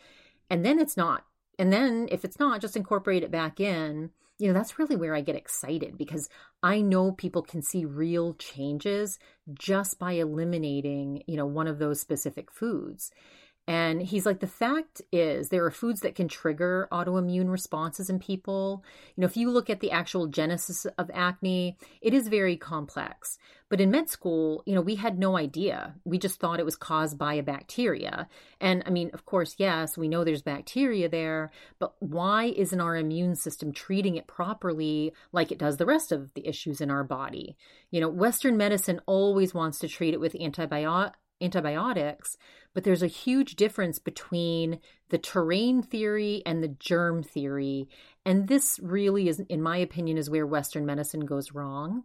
[0.50, 1.26] and then it's not.
[1.60, 4.12] And then if it's not, just incorporate it back in
[4.42, 6.28] you know, that's really where I get excited because
[6.64, 9.20] I know people can see real changes
[9.54, 13.12] just by eliminating, you know, one of those specific foods.
[13.68, 18.18] And he's like, the fact is, there are foods that can trigger autoimmune responses in
[18.18, 18.84] people.
[19.16, 23.38] You know, if you look at the actual genesis of acne, it is very complex.
[23.72, 25.96] But in med school, you know, we had no idea.
[26.04, 28.28] We just thought it was caused by a bacteria.
[28.60, 32.98] And I mean, of course, yes, we know there's bacteria there, but why isn't our
[32.98, 37.06] immune system treating it properly like it does the rest of the issues in our
[37.06, 37.56] body?
[37.92, 42.38] You know, Western medicine always wants to treat it with antibiotics antibiotics,
[42.74, 44.80] but there's a huge difference between
[45.10, 47.90] the terrain theory and the germ theory.
[48.26, 52.04] And this really is, in my opinion, is where Western medicine goes wrong.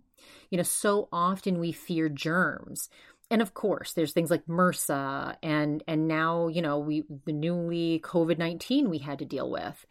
[0.50, 2.88] You know, so often we fear germs.
[3.30, 8.00] And of course, there's things like MRSA and and now, you know, we the newly
[8.04, 9.84] COVID-19 we had to deal with.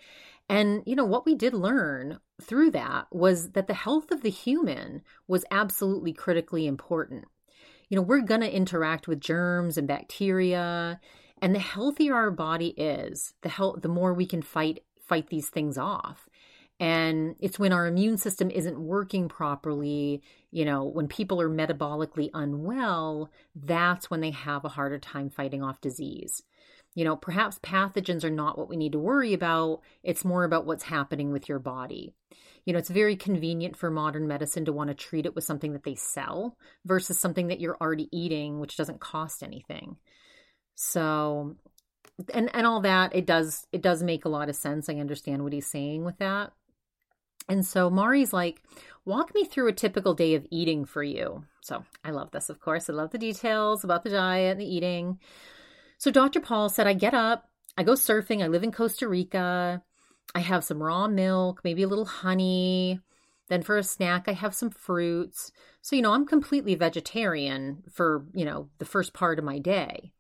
[0.47, 4.29] And you know, what we did learn through that was that the health of the
[4.29, 7.25] human was absolutely critically important
[7.89, 10.99] you know, we're going to interact with germs and bacteria.
[11.41, 15.49] And the healthier our body is, the health, the more we can fight fight these
[15.49, 16.27] things off.
[16.79, 20.21] And it's when our immune system isn't working properly,
[20.51, 25.63] you know, when people are metabolically unwell, that's when they have a harder time fighting
[25.63, 26.41] off disease.
[26.93, 29.81] You know, perhaps pathogens are not what we need to worry about.
[30.03, 32.13] It's more about what's happening with your body
[32.65, 35.73] you know, it's very convenient for modern medicine to want to treat it with something
[35.73, 39.97] that they sell versus something that you're already eating, which doesn't cost anything.
[40.73, 41.55] So,
[42.33, 44.89] and and all that it does it does make a lot of sense.
[44.89, 46.53] I understand what he's saying with that.
[47.47, 48.63] And so Mari's like,
[49.05, 51.45] walk me through a typical day of eating for you.
[51.61, 52.89] So I love this, of course.
[52.89, 55.19] I love the details about the diet and the eating.
[55.99, 56.39] So Dr.
[56.39, 57.47] Paul said, I get up,
[57.77, 59.83] I go surfing, I live in Costa Rica,
[60.33, 62.99] I have some raw milk, maybe a little honey.
[63.47, 65.51] Then for a snack, I have some fruits.
[65.81, 70.11] So, you know, I'm completely vegetarian for, you know, the first part of my day.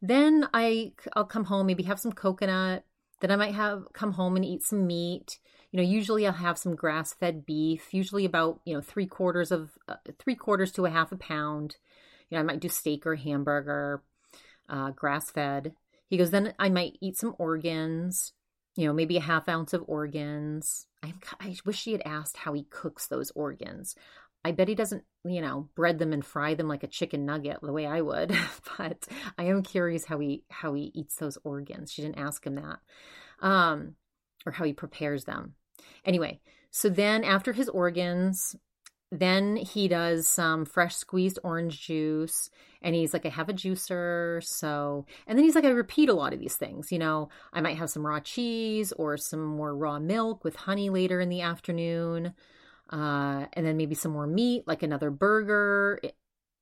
[0.00, 2.84] Then I I'll come home, maybe have some coconut.
[3.20, 5.38] Then I might have come home and eat some meat.
[5.72, 9.70] You know, usually I'll have some grass-fed beef, usually about, you know, three quarters of
[9.86, 11.76] uh, three quarters to a half a pound.
[12.28, 14.02] You know, I might do steak or hamburger,
[14.68, 15.74] uh, grass-fed.
[16.08, 18.32] He goes, then I might eat some organs
[18.80, 20.86] you know, maybe a half ounce of organs.
[21.02, 23.94] I, I wish she had asked how he cooks those organs.
[24.42, 27.58] I bet he doesn't, you know, bread them and fry them like a chicken nugget
[27.62, 28.34] the way I would.
[28.78, 29.06] but
[29.36, 31.92] I am curious how he how he eats those organs.
[31.92, 32.78] She didn't ask him that,
[33.40, 33.96] um,
[34.46, 35.56] or how he prepares them.
[36.06, 38.56] Anyway, so then after his organs,
[39.10, 42.50] then he does some fresh squeezed orange juice
[42.82, 46.14] and he's like i have a juicer so and then he's like i repeat a
[46.14, 49.76] lot of these things you know i might have some raw cheese or some more
[49.76, 52.32] raw milk with honey later in the afternoon
[52.92, 56.00] uh, and then maybe some more meat like another burger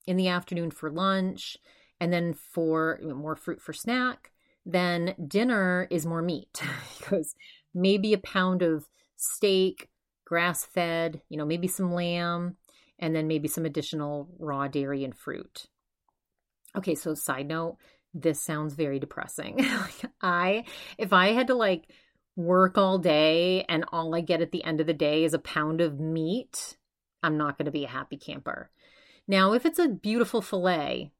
[0.06, 1.58] in the afternoon for lunch
[2.00, 4.30] and then for more fruit for snack.
[4.64, 6.60] Then dinner is more meat.
[6.98, 7.34] Because
[7.72, 8.86] maybe a pound of
[9.16, 9.88] steak
[10.28, 12.54] grass fed, you know, maybe some lamb,
[12.98, 15.66] and then maybe some additional raw dairy and fruit.
[16.76, 17.78] Okay, so side note,
[18.12, 19.64] this sounds very depressing.
[20.20, 20.64] I,
[20.98, 21.90] if I had to like
[22.36, 25.38] work all day and all I get at the end of the day is a
[25.38, 26.76] pound of meat,
[27.22, 28.70] I'm not going to be a happy camper.
[29.26, 31.10] Now, if it's a beautiful filet,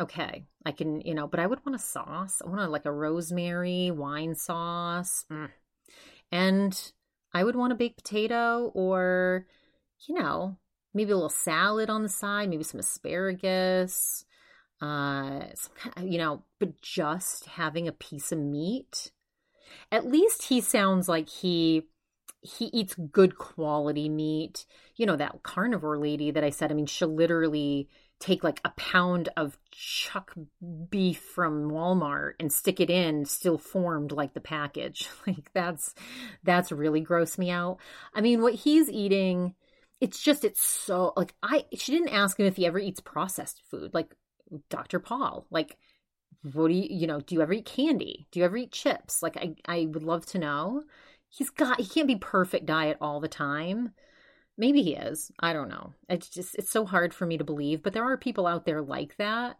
[0.00, 2.42] okay, I can, you know, but I would want a sauce.
[2.44, 5.24] I want a, like a rosemary wine sauce.
[5.30, 5.50] Mm.
[6.32, 6.92] And
[7.32, 9.46] I would want a baked potato or,
[10.06, 10.56] you know,
[10.94, 14.24] maybe a little salad on the side, maybe some asparagus,
[14.80, 19.12] uh, some kind of, you know, but just having a piece of meat.
[19.92, 21.84] At least he sounds like he
[22.42, 24.64] he eats good quality meat.
[24.96, 27.88] You know, that carnivore lady that I said, I mean, she'll literally
[28.20, 30.34] take like a pound of chuck
[30.90, 35.08] beef from Walmart and stick it in still formed like the package.
[35.26, 35.94] Like that's
[36.42, 37.78] that's really grossed me out.
[38.14, 39.54] I mean, what he's eating,
[40.00, 43.62] it's just it's so like I she didn't ask him if he ever eats processed
[43.70, 43.92] food.
[43.94, 44.14] Like
[44.70, 44.98] Dr.
[44.98, 45.76] Paul, like
[46.52, 48.26] what do you you know, do you ever eat candy?
[48.32, 49.22] Do you ever eat chips?
[49.22, 50.84] Like I I would love to know.
[51.28, 53.92] He's got he can't be perfect diet all the time
[54.60, 55.32] Maybe he is.
[55.40, 55.94] I don't know.
[56.10, 58.82] It's just it's so hard for me to believe, but there are people out there
[58.82, 59.56] like that.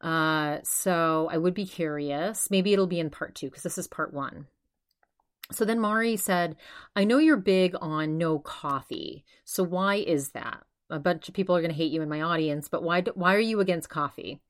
[0.00, 2.50] Uh, so I would be curious.
[2.50, 4.46] Maybe it'll be in part two because this is part one.
[5.52, 6.56] So then Mari said,
[6.96, 9.26] I know you're big on no coffee.
[9.44, 10.62] So why is that?
[10.88, 13.34] A bunch of people are going to hate you in my audience, but why, why
[13.34, 14.40] are you against coffee?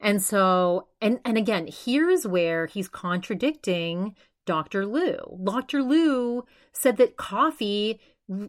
[0.00, 4.14] And so, and, and again, here's where he's contradicting
[4.46, 4.86] Dr.
[4.86, 5.38] Lou.
[5.44, 5.82] Dr.
[5.82, 8.00] Lou said that coffee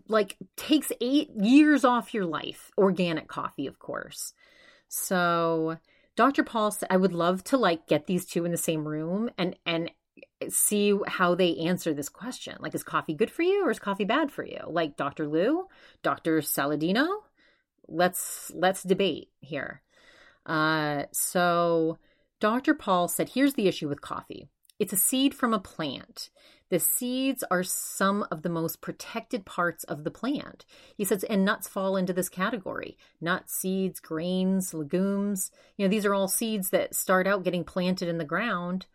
[0.08, 2.72] like takes eight years off your life.
[2.78, 4.34] Organic coffee, of course.
[4.88, 5.78] So
[6.16, 6.44] Dr.
[6.44, 9.56] Paul said, I would love to like get these two in the same room and
[9.66, 9.92] and
[10.50, 12.58] see how they answer this question.
[12.60, 14.60] Like, is coffee good for you or is coffee bad for you?
[14.68, 15.28] Like Dr.
[15.28, 15.68] Lou,
[16.04, 16.42] Dr.
[16.42, 17.08] Saladino.
[17.88, 19.82] Let's let's debate here.
[20.46, 21.98] Uh, so
[22.40, 22.74] Dr.
[22.74, 24.48] Paul said, here's the issue with coffee.
[24.80, 26.30] It's a seed from a plant.
[26.72, 30.65] The seeds are some of the most protected parts of the plant.
[30.95, 32.97] He says, and nuts fall into this category.
[33.19, 35.51] Nuts, seeds, grains, legumes.
[35.76, 38.86] You know, these are all seeds that start out getting planted in the ground.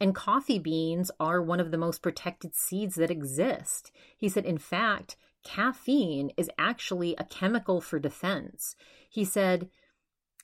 [0.00, 3.90] And coffee beans are one of the most protected seeds that exist.
[4.16, 8.76] He said, in fact, caffeine is actually a chemical for defense.
[9.10, 9.68] He said,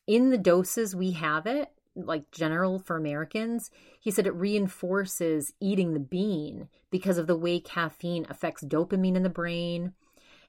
[0.08, 3.70] in the doses we have it, like general for Americans,
[4.00, 9.22] he said it reinforces eating the bean because of the way caffeine affects dopamine in
[9.22, 9.92] the brain.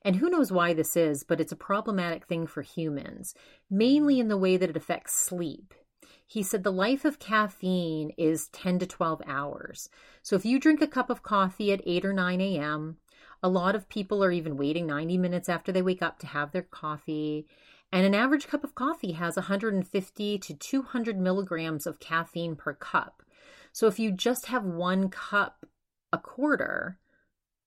[0.03, 3.35] And who knows why this is, but it's a problematic thing for humans,
[3.69, 5.73] mainly in the way that it affects sleep.
[6.25, 9.89] He said the life of caffeine is 10 to 12 hours.
[10.23, 12.97] So if you drink a cup of coffee at 8 or 9 a.m.,
[13.43, 16.51] a lot of people are even waiting 90 minutes after they wake up to have
[16.51, 17.47] their coffee.
[17.91, 23.21] And an average cup of coffee has 150 to 200 milligrams of caffeine per cup.
[23.73, 25.65] So if you just have one cup
[26.13, 26.99] a quarter,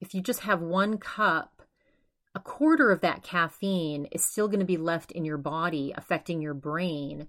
[0.00, 1.62] if you just have one cup,
[2.34, 6.40] a quarter of that caffeine is still going to be left in your body, affecting
[6.40, 7.28] your brain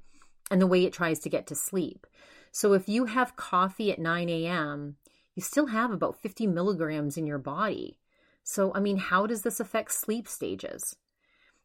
[0.50, 2.08] and the way it tries to get to sleep.
[2.52, 4.96] So if you have coffee at 9 a.m.,
[5.36, 8.00] you still have about 50 milligrams in your body.
[8.44, 10.96] So, I mean, how does this affect sleep stages?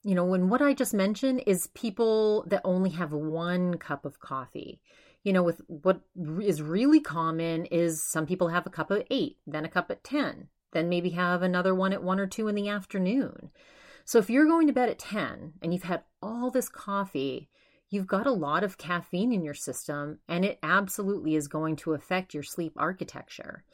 [0.02, 4.20] You know, when what I just mentioned is people that only have one cup of
[4.20, 4.80] coffee.
[5.22, 6.00] you know, with what
[6.40, 10.02] is really common is some people have a cup at eight, then a cup at
[10.02, 13.50] 10, then maybe have another one at one or two in the afternoon.
[14.06, 17.50] So if you're going to bed at 10 and you've had all this coffee,
[17.90, 21.92] you've got a lot of caffeine in your system and it absolutely is going to
[21.92, 23.64] affect your sleep architecture.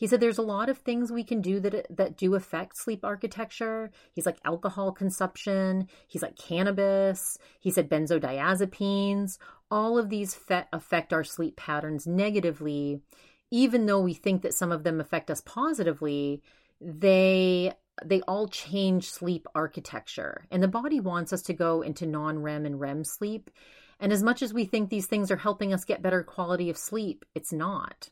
[0.00, 3.04] He said there's a lot of things we can do that that do affect sleep
[3.04, 3.90] architecture.
[4.14, 9.36] He's like alcohol consumption, he's like cannabis, he said benzodiazepines.
[9.70, 13.02] All of these fe- affect our sleep patterns negatively
[13.50, 16.42] even though we think that some of them affect us positively,
[16.80, 17.72] they
[18.02, 20.46] they all change sleep architecture.
[20.50, 23.50] And the body wants us to go into non-REM and REM sleep.
[23.98, 26.78] And as much as we think these things are helping us get better quality of
[26.78, 28.08] sleep, it's not.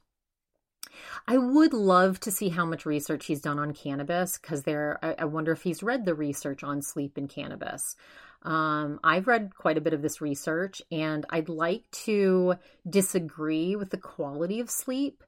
[1.27, 4.99] I would love to see how much research he's done on cannabis because there.
[5.03, 7.97] I, I, wonder if he's read the research on sleep and cannabis.
[8.43, 12.55] Um, I've read quite a bit of this research, and I'd like to
[12.89, 15.25] disagree with the quality of sleep.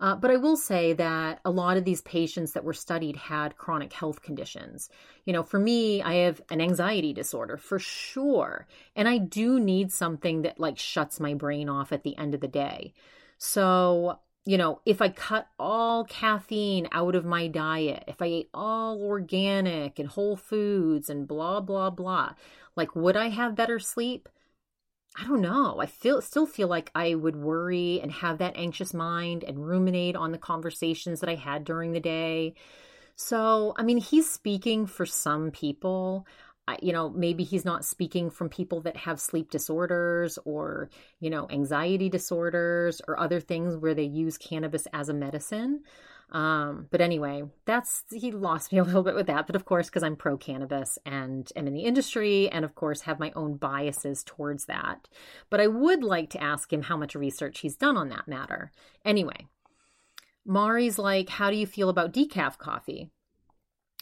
[0.00, 3.56] Uh, but I will say that a lot of these patients that were studied had
[3.56, 4.90] chronic health conditions.
[5.24, 8.66] You know, for me, I have an anxiety disorder for sure.
[8.96, 12.40] And I do need something that like shuts my brain off at the end of
[12.40, 12.92] the day.
[13.38, 18.50] So you know, if I cut all caffeine out of my diet, if I ate
[18.52, 22.34] all organic and whole foods and blah, blah, blah,
[22.76, 24.28] like, would I have better sleep?
[25.16, 25.80] I don't know.
[25.80, 30.16] I feel still feel like I would worry and have that anxious mind and ruminate
[30.16, 32.54] on the conversations that I had during the day.
[33.16, 36.26] So, I mean, he's speaking for some people
[36.80, 40.88] you know, maybe he's not speaking from people that have sleep disorders or,
[41.20, 45.82] you know, anxiety disorders or other things where they use cannabis as a medicine.
[46.30, 49.46] Um, but anyway, that's he lost me a little bit with that.
[49.46, 53.02] But of course, because I'm pro cannabis and am in the industry, and of course
[53.02, 55.08] have my own biases towards that.
[55.50, 58.72] But I would like to ask him how much research he's done on that matter.
[59.04, 59.46] Anyway,
[60.46, 63.10] Mari's like, How do you feel about decaf coffee?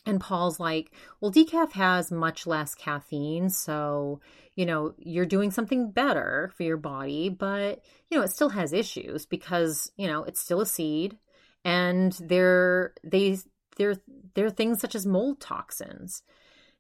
[0.05, 0.91] And Paul's like,
[1.21, 3.51] well, decaf has much less caffeine.
[3.51, 4.21] So,
[4.57, 8.73] you know, you're doing something better for your body, but, you know, it still has
[8.73, 11.19] issues because, you know, it's still a seed
[11.65, 13.39] and there, they,
[13.77, 13.95] there,
[14.35, 16.23] there are things such as mold toxins.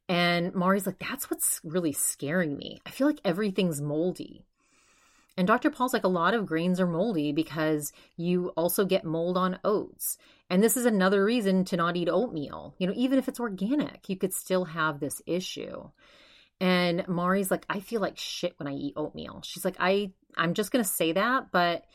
[0.09, 2.81] And Mari's like, that's what's really scaring me.
[2.85, 4.45] I feel like everything's moldy.
[5.37, 5.70] And Dr.
[5.70, 10.18] Paul's like, a lot of grains are moldy because you also get mold on oats.
[10.53, 12.75] And this is another reason to not eat oatmeal.
[12.77, 15.89] You know, even if it's organic, you could still have this issue.
[16.61, 19.41] And Mari's like, I feel like shit when I eat oatmeal.
[19.47, 21.87] She's like, I, I'm just to say that, but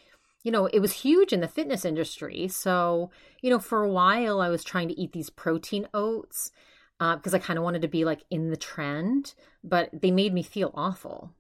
[0.42, 2.48] you know, it was huge in the fitness industry.
[2.48, 3.12] So,
[3.44, 6.52] you know, for a while I was trying to eat these protein oats
[6.98, 10.34] because uh, I kind of wanted to be like in the trend, but they made
[10.34, 11.32] me feel awful.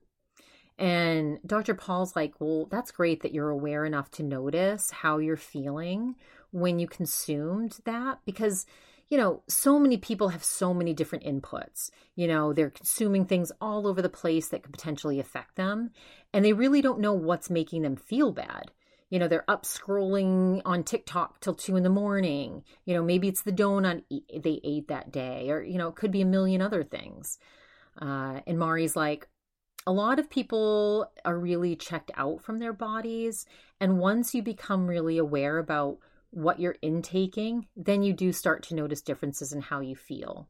[0.77, 1.73] And Dr.
[1.73, 6.15] Paul's like, well, that's great that you're aware enough to notice how you're feeling
[6.59, 8.65] when you consumed that because
[9.09, 11.91] you know, so many people have so many different inputs.
[12.15, 15.91] You know, they're consuming things all over the place that could potentially affect them,
[16.33, 18.71] and they really don't know what's making them feel bad.
[19.09, 22.63] You know, they're up scrolling on TikTok till two in the morning.
[22.83, 26.11] You know, maybe it's the donut they ate that day, or, you know, it could
[26.11, 27.39] be a million other things.
[28.01, 29.29] Uh, and Mari's like,
[29.85, 33.45] a lot of people are really checked out from their bodies.
[33.79, 35.99] And once you become really aware about
[36.31, 40.47] what you're intaking, then you do start to notice differences in how you feel.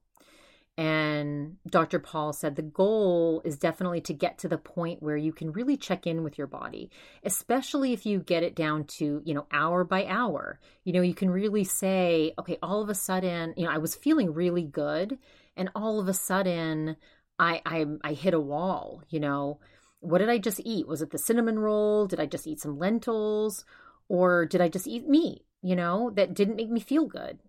[0.77, 1.97] And Dr.
[1.97, 5.75] Paul said the goal is definitely to get to the point where you can really
[5.75, 6.91] check in with your body,
[7.23, 10.59] especially if you get it down to, you know, hour by hour.
[10.83, 13.95] You know, you can really say, okay, all of a sudden, you know, I was
[13.95, 15.17] feeling really good.
[15.55, 16.95] And all of a sudden,
[17.39, 19.59] I, I, I hit a wall, you know.
[19.99, 20.87] What did I just eat?
[20.87, 22.05] Was it the cinnamon roll?
[22.05, 23.65] Did I just eat some lentils?
[24.09, 25.41] Or did I just eat meat?
[25.61, 27.39] You know, that didn't make me feel good.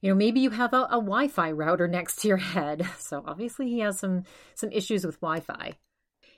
[0.00, 2.86] You know, maybe you have a, a Wi-Fi router next to your head.
[2.98, 4.24] So obviously he has some
[4.54, 5.76] some issues with Wi-Fi.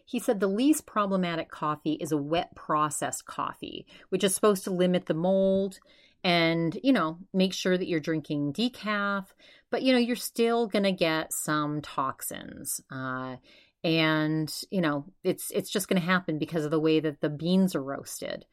[0.07, 4.71] He said the least problematic coffee is a wet processed coffee, which is supposed to
[4.71, 5.79] limit the mold
[6.25, 9.27] and, you know, make sure that you're drinking decaf,
[9.71, 12.81] but, you know, you're still going to get some toxins.
[12.91, 13.37] Uh,
[13.83, 17.29] and, you know, it's, it's just going to happen because of the way that the
[17.29, 18.47] beans are roasted.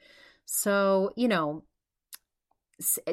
[0.46, 1.64] So, you know,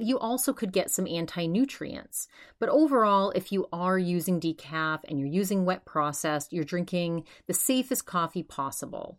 [0.00, 2.28] you also could get some anti nutrients.
[2.58, 7.54] But overall, if you are using decaf and you're using wet processed, you're drinking the
[7.54, 9.18] safest coffee possible.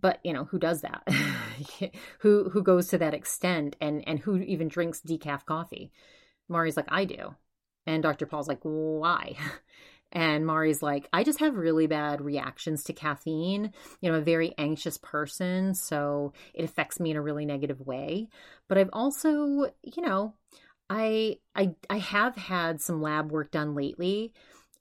[0.00, 1.08] But you know who does that?
[2.20, 5.92] who who goes to that extent and and who even drinks decaf coffee?
[6.48, 7.34] Mari's like I do,
[7.86, 8.26] and Dr.
[8.26, 9.36] Paul's like why?
[10.12, 13.72] And Mari's like, I just have really bad reactions to caffeine.
[14.00, 17.80] You know, I'm a very anxious person, so it affects me in a really negative
[17.80, 18.28] way.
[18.68, 20.34] But I've also, you know,
[20.90, 24.32] I I I have had some lab work done lately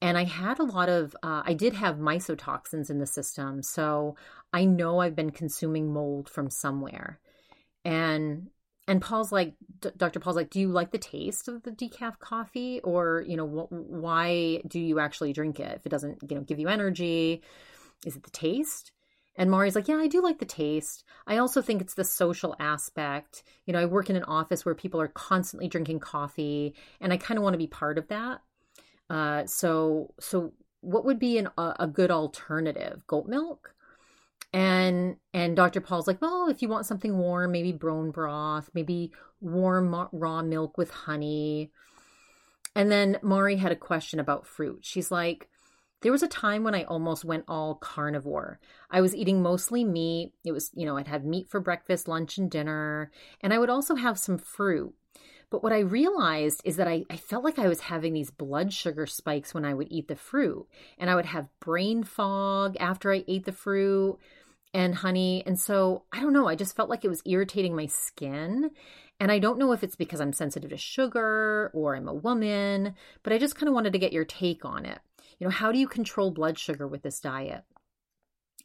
[0.01, 4.15] and I had a lot of uh, I did have mycotoxins in the system, so
[4.51, 7.19] I know I've been consuming mold from somewhere.
[7.85, 8.49] And
[8.87, 9.53] and Paul's like,
[9.97, 10.19] Dr.
[10.19, 13.71] Paul's like, do you like the taste of the decaf coffee, or you know, wh-
[13.71, 17.41] why do you actually drink it if it doesn't, you know, give you energy?
[18.05, 18.91] Is it the taste?
[19.35, 21.03] And Mari's like, yeah, I do like the taste.
[21.25, 23.43] I also think it's the social aspect.
[23.65, 27.17] You know, I work in an office where people are constantly drinking coffee, and I
[27.17, 28.41] kind of want to be part of that.
[29.09, 33.05] Uh, so, so what would be an, a, a good alternative?
[33.07, 33.73] Goat milk?
[34.53, 39.11] And and dr paul's like well if you want something warm maybe bone broth maybe
[39.41, 41.71] warm raw milk with honey.
[42.75, 44.79] And then mari had a question about fruit.
[44.83, 45.49] She's like
[46.01, 48.59] there was a time when i almost went all carnivore.
[48.89, 50.33] I was eating mostly meat.
[50.45, 53.11] It was you know i'd have meat for breakfast lunch and dinner
[53.41, 54.93] and i would also have some fruit.
[55.49, 58.71] But what I realized is that I, I, felt like I was having these blood
[58.71, 60.65] sugar spikes when I would eat the fruit.
[60.97, 64.17] And I would have brain fog after I ate the fruit
[64.73, 65.43] and honey.
[65.45, 68.71] And so I don't know, I just felt like it was irritating my skin.
[69.19, 72.95] And I don't know if it's because I'm sensitive to sugar or I'm a woman,
[73.21, 74.99] but I just kind of wanted to get your take on it.
[75.37, 77.63] You know, how do you control blood sugar with this diet?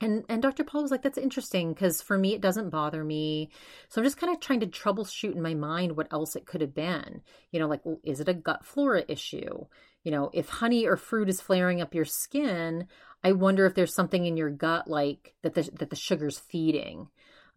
[0.00, 0.64] And and Dr.
[0.64, 3.50] Paul was like, that's interesting because for me it doesn't bother me.
[3.88, 6.60] So I'm just kind of trying to troubleshoot in my mind what else it could
[6.60, 7.22] have been.
[7.50, 9.66] You know, like, well, is it a gut flora issue?
[10.04, 12.86] You know, if honey or fruit is flaring up your skin,
[13.26, 17.08] I wonder if there's something in your gut like that the that the sugar's feeding.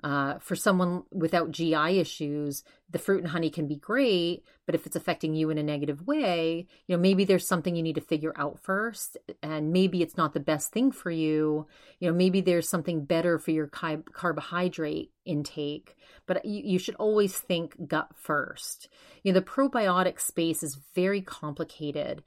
[0.04, 4.88] Uh, for someone without GI issues, the fruit and honey can be great, but if
[4.88, 8.02] it's affecting you in a negative way, you know, maybe there's something you need to
[8.02, 11.68] figure out first, and maybe it's not the best thing for you.
[12.00, 17.38] You know, maybe there's something better for your carbohydrate intake, but you, you should always
[17.38, 18.88] think gut first.
[19.22, 22.24] You know, the probiotic space is very complicated.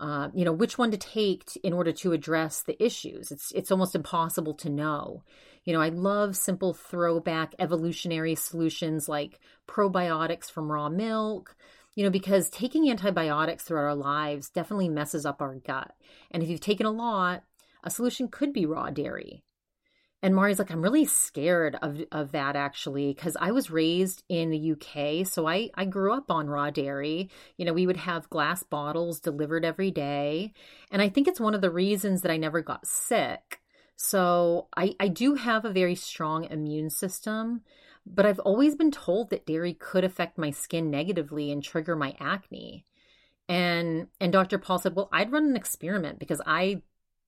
[0.00, 3.30] Uh, you know which one to take in order to address the issues.
[3.30, 5.22] It's it's almost impossible to know.
[5.64, 11.56] You know, I love simple throwback evolutionary solutions like probiotics from raw milk.
[11.94, 15.94] You know, because taking antibiotics throughout our lives definitely messes up our gut.
[16.32, 17.44] And if you've taken a lot,
[17.84, 19.43] a solution could be raw dairy.
[20.24, 24.48] And Mari's like, I'm really scared of, of that actually, because I was raised in
[24.48, 25.26] the UK.
[25.26, 27.28] So I, I grew up on raw dairy.
[27.58, 30.54] You know, we would have glass bottles delivered every day.
[30.90, 33.60] And I think it's one of the reasons that I never got sick.
[33.96, 37.60] So I, I do have a very strong immune system,
[38.06, 42.16] but I've always been told that dairy could affect my skin negatively and trigger my
[42.18, 42.86] acne.
[43.46, 44.56] And and Dr.
[44.56, 46.80] Paul said, "Well, I'd run an experiment because I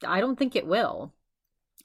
[0.03, 1.13] I don't think it will."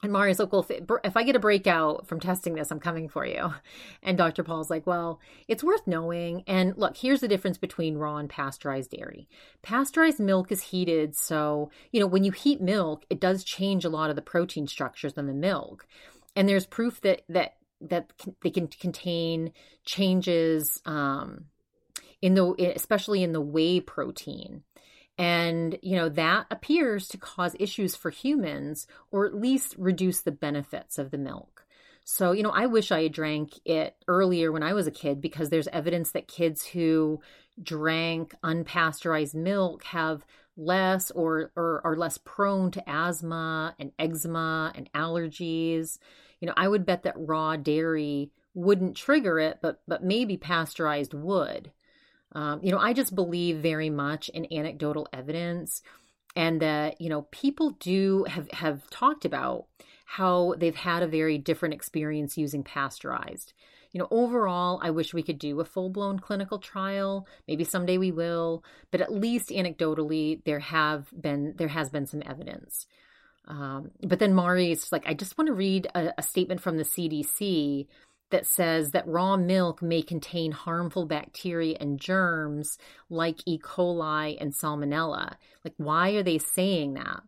[0.02, 3.08] And Mari's like, well, if, if, I get a breakout from testing this, I'm coming
[3.08, 3.54] for you.
[4.02, 4.42] And Dr.
[4.42, 6.42] Paul's like, well, it's worth knowing.
[6.48, 9.28] And look, here's the difference between raw and pasteurized dairy.
[9.62, 11.14] Pasteurized milk is heated.
[11.14, 14.66] So, you know, when you heat milk, it does change a lot of the protein
[14.66, 15.86] structures in the milk.
[16.34, 18.10] And there's proof that, that, that
[18.42, 19.52] they can contain
[19.84, 21.44] changes, um,
[22.20, 24.64] in the, especially in the whey protein.
[25.18, 30.32] And, you know, that appears to cause issues for humans or at least reduce the
[30.32, 31.66] benefits of the milk.
[32.04, 35.20] So, you know, I wish I had drank it earlier when I was a kid
[35.20, 37.20] because there's evidence that kids who
[37.62, 40.24] drank unpasteurized milk have
[40.56, 45.98] less or, or are less prone to asthma and eczema and allergies.
[46.40, 51.14] You know, I would bet that raw dairy wouldn't trigger it, but but maybe pasteurized
[51.14, 51.72] would.
[52.34, 55.82] Um, you know, I just believe very much in anecdotal evidence
[56.34, 59.66] and that, you know, people do have, have talked about
[60.06, 63.52] how they've had a very different experience using pasteurized.
[63.92, 67.26] You know, overall, I wish we could do a full blown clinical trial.
[67.46, 72.22] Maybe someday we will, but at least anecdotally, there have been there has been some
[72.24, 72.86] evidence.
[73.46, 76.84] Um, but then Mari's like, I just want to read a, a statement from the
[76.84, 77.86] CDC
[78.32, 82.76] that says that raw milk may contain harmful bacteria and germs
[83.08, 83.58] like E.
[83.58, 85.36] coli and salmonella.
[85.64, 87.22] Like, why are they saying that?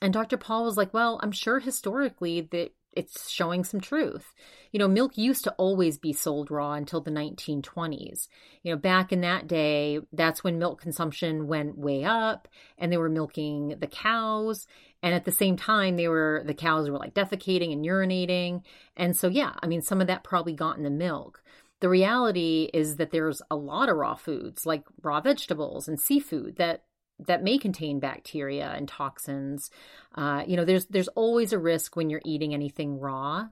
[0.00, 0.36] And Dr.
[0.36, 4.34] Paul was like, well, I'm sure historically that it's showing some truth.
[4.72, 8.28] You know, milk used to always be sold raw until the 1920s.
[8.62, 12.96] You know, back in that day, that's when milk consumption went way up and they
[12.96, 14.66] were milking the cows.
[15.02, 18.62] And at the same time, they were, the cows were like defecating and urinating.
[18.96, 21.42] And so, yeah, I mean, some of that probably got in the milk.
[21.80, 26.56] The reality is that there's a lot of raw foods like raw vegetables and seafood
[26.56, 26.84] that
[27.26, 29.70] that may contain bacteria and toxins.
[30.14, 33.46] Uh, you know, there's there's always a risk when you're eating anything raw.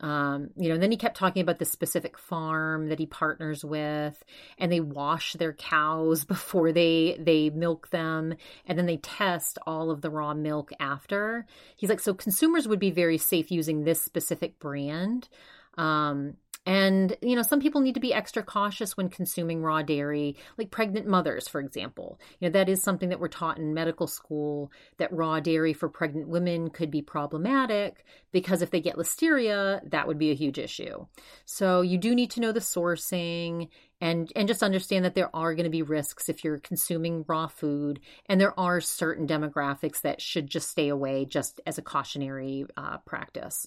[0.00, 3.64] Um, you know, and then he kept talking about the specific farm that he partners
[3.64, 4.22] with,
[4.56, 8.34] and they wash their cows before they they milk them,
[8.66, 11.46] and then they test all of the raw milk after.
[11.76, 15.28] He's like, so consumers would be very safe using this specific brand.
[15.76, 16.34] Um,
[16.68, 20.70] and, you know, some people need to be extra cautious when consuming raw dairy, like
[20.70, 22.20] pregnant mothers, for example.
[22.38, 25.88] You know, that is something that we're taught in medical school that raw dairy for
[25.88, 30.58] pregnant women could be problematic because if they get listeria, that would be a huge
[30.58, 31.06] issue.
[31.46, 33.70] So you do need to know the sourcing
[34.02, 37.46] and and just understand that there are going to be risks if you're consuming raw
[37.46, 42.66] food and there are certain demographics that should just stay away just as a cautionary
[42.76, 43.66] uh, practice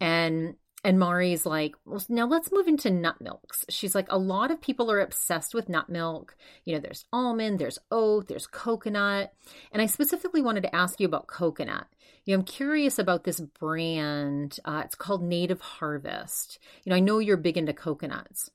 [0.00, 3.66] and and Mari's like, well, now let's move into nut milks.
[3.68, 6.36] She's like, a lot of people are obsessed with nut milk.
[6.64, 9.32] You know, there's almond, there's oat, there's coconut.
[9.72, 11.86] And I specifically wanted to ask you about coconut.
[12.24, 14.58] You know, I'm curious about this brand.
[14.64, 16.58] Uh, it's called Native Harvest.
[16.84, 18.50] You know, I know you're big into coconuts.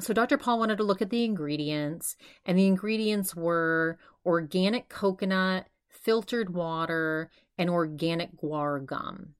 [0.00, 0.38] So Dr.
[0.38, 7.30] Paul wanted to look at the ingredients, and the ingredients were organic coconut, filtered water,
[7.56, 9.35] and organic guar gum.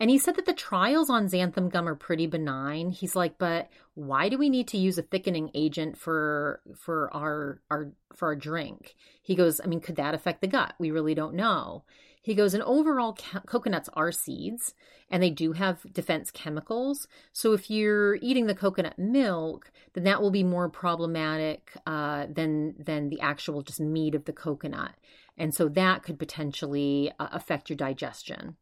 [0.00, 2.90] And he said that the trials on xanthan gum are pretty benign.
[2.90, 7.60] He's like, but why do we need to use a thickening agent for for our
[7.70, 8.94] our for our drink?
[9.22, 10.74] He goes, I mean, could that affect the gut?
[10.78, 11.84] We really don't know.
[12.22, 14.74] He goes, and overall, ca- coconuts are seeds
[15.10, 17.08] and they do have defense chemicals.
[17.32, 22.74] So if you're eating the coconut milk, then that will be more problematic uh, than
[22.78, 24.94] than the actual just meat of the coconut,
[25.36, 28.56] and so that could potentially uh, affect your digestion.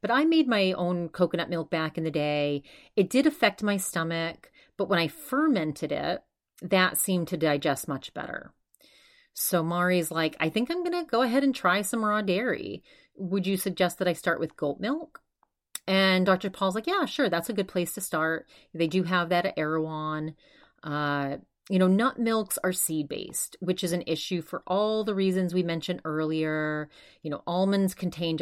[0.00, 2.62] But I made my own coconut milk back in the day.
[2.96, 6.22] It did affect my stomach, but when I fermented it,
[6.62, 8.52] that seemed to digest much better.
[9.32, 12.82] So Mari's like, I think I'm going to go ahead and try some raw dairy.
[13.16, 15.22] Would you suggest that I start with goat milk?
[15.86, 16.50] And Dr.
[16.50, 18.46] Paul's like, yeah, sure, that's a good place to start.
[18.74, 20.34] They do have that at Erewhon.
[20.82, 21.38] Uh,
[21.68, 25.54] you know, nut milks are seed based, which is an issue for all the reasons
[25.54, 26.88] we mentioned earlier.
[27.22, 28.36] You know, almonds contain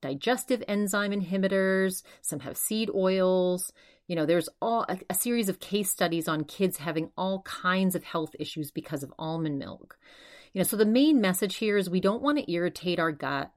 [0.00, 3.72] digestive enzyme inhibitors, some have seed oils.
[4.06, 7.94] You know, there's all a, a, series of case studies on kids having all kinds
[7.94, 9.98] of health issues because of almond milk.
[10.52, 13.52] You know, so the main message here is we don't want to irritate our gut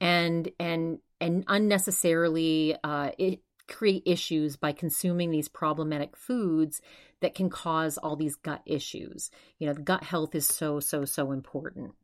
[0.00, 6.80] and and and unnecessarily uh, it, create issues by consuming these problematic foods
[7.20, 9.30] that can cause all these gut issues.
[9.58, 11.94] You know, gut health is so so so important.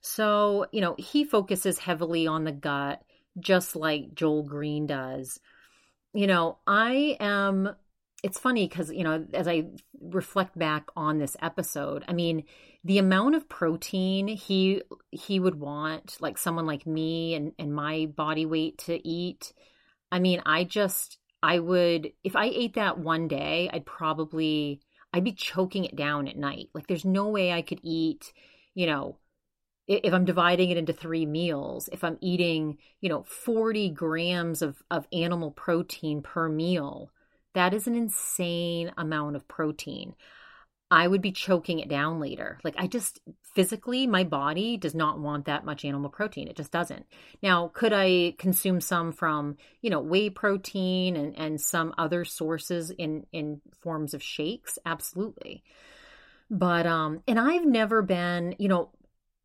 [0.00, 3.02] So, you know, he focuses heavily on the gut
[3.38, 5.40] just like Joel Greene does.
[6.12, 7.76] You know, I am
[8.22, 9.64] it's funny because you know as i
[10.00, 12.44] reflect back on this episode i mean
[12.84, 18.06] the amount of protein he he would want like someone like me and and my
[18.16, 19.52] body weight to eat
[20.10, 24.80] i mean i just i would if i ate that one day i'd probably
[25.12, 28.32] i'd be choking it down at night like there's no way i could eat
[28.74, 29.18] you know
[29.86, 34.82] if I'm dividing it into three meals, if I'm eating, you know, 40 grams of,
[34.90, 37.10] of animal protein per meal,
[37.54, 40.14] that is an insane amount of protein.
[40.90, 42.60] I would be choking it down later.
[42.62, 43.20] Like, I just
[43.54, 46.46] physically, my body does not want that much animal protein.
[46.46, 47.06] It just doesn't.
[47.42, 52.90] Now, could I consume some from, you know, whey protein and, and some other sources
[52.90, 54.78] in, in forms of shakes?
[54.84, 55.64] Absolutely.
[56.50, 58.90] But, um, and I've never been, you know,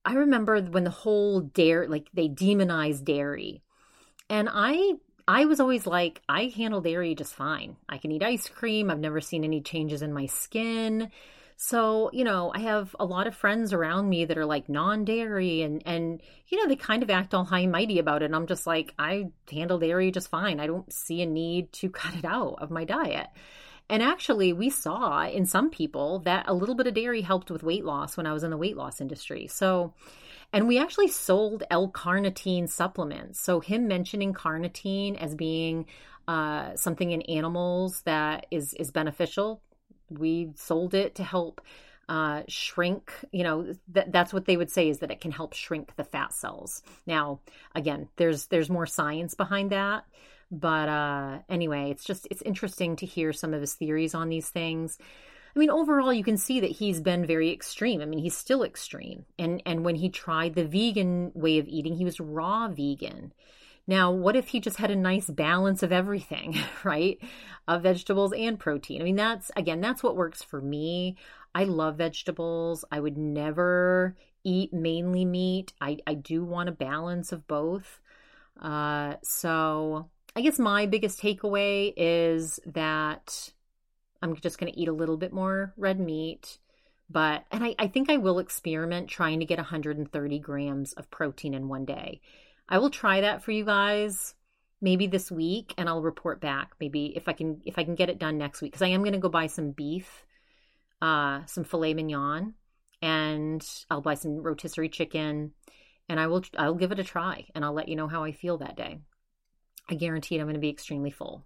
[0.04, 3.62] I remember when the whole dairy, like they demonized dairy.
[4.30, 4.94] And I
[5.28, 7.78] I was always like, I handle dairy just fine.
[7.88, 8.90] I can eat ice cream.
[8.90, 11.12] I've never seen any changes in my skin.
[11.58, 15.62] So, you know, I have a lot of friends around me that are like non-dairy
[15.62, 18.26] and and you know, they kind of act all high and mighty about it.
[18.26, 20.60] And I'm just like, I handle dairy just fine.
[20.60, 23.28] I don't see a need to cut it out of my diet.
[23.92, 27.62] And actually, we saw in some people that a little bit of dairy helped with
[27.62, 29.48] weight loss when I was in the weight loss industry.
[29.48, 29.94] So,
[30.54, 33.42] and we actually sold L-carnitine supplements.
[33.42, 35.88] So, him mentioning carnitine as being
[36.26, 39.62] uh, something in animals that is is beneficial,
[40.10, 41.60] we sold it to help
[42.08, 43.12] uh, shrink.
[43.34, 46.06] You know, th- that's what they would say is that it can help shrink the
[46.06, 46.82] fat cells.
[47.06, 47.42] Now,
[47.76, 50.06] again, there's there's more science behind that.
[50.52, 54.50] But uh, anyway, it's just it's interesting to hear some of his theories on these
[54.50, 54.98] things.
[55.56, 58.02] I mean, overall, you can see that he's been very extreme.
[58.02, 59.26] I mean, he's still extreme.
[59.40, 63.34] And and when he tried the vegan way of eating, he was raw vegan.
[63.88, 67.18] Now, what if he just had a nice balance of everything, right?
[67.68, 69.02] Of vegetables and protein.
[69.02, 71.18] I mean, that's again, that's what works for me.
[71.56, 72.86] I love vegetables.
[72.92, 75.74] I would never eat mainly meat.
[75.82, 78.00] I, I do want a balance of both.
[78.60, 83.52] Uh, so I guess my biggest takeaway is that
[84.22, 86.58] I'm just going to eat a little bit more red meat.
[87.10, 91.54] But, and I, I think I will experiment trying to get 130 grams of protein
[91.54, 92.22] in one day.
[92.70, 94.34] I will try that for you guys
[94.80, 98.10] maybe this week and I'll report back maybe if I can if I can get
[98.10, 100.26] it done next week cuz I am going to go buy some beef
[101.02, 102.56] uh some filet mignon
[103.02, 105.54] and I'll buy some rotisserie chicken
[106.10, 108.32] and I will I'll give it a try and I'll let you know how I
[108.32, 109.02] feel that day.
[109.92, 111.46] I guarantee I'm going to be extremely full.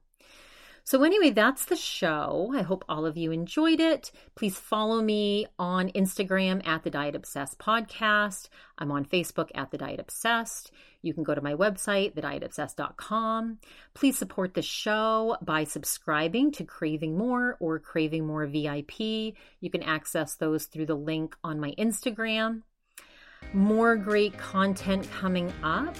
[0.88, 2.53] So, anyway, that's the show.
[2.55, 4.11] I hope all of you enjoyed it.
[4.35, 8.49] Please follow me on Instagram at the Diet Obsessed Podcast.
[8.77, 10.72] I'm on Facebook at the Diet Obsessed.
[11.01, 13.57] You can go to my website, thedietobsessed.com.
[13.95, 18.99] Please support the show by subscribing to Craving More or Craving More VIP.
[18.99, 22.61] You can access those through the link on my Instagram.
[23.53, 25.95] More great content coming up.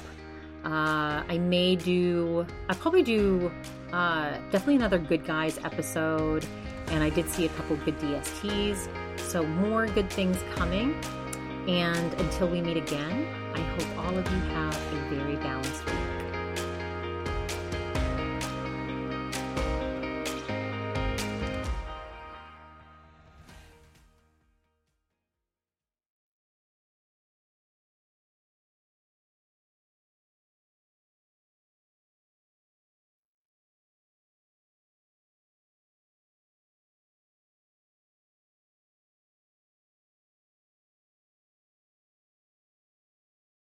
[0.66, 3.52] Uh, I may do, I'll probably do
[3.94, 6.46] uh, definitely another Good Guys episode.
[6.88, 8.90] And I did see a couple good DSTs.
[9.20, 10.96] So, more good things coming.
[11.68, 16.05] And until we meet again, I hope all of you have a very balanced week.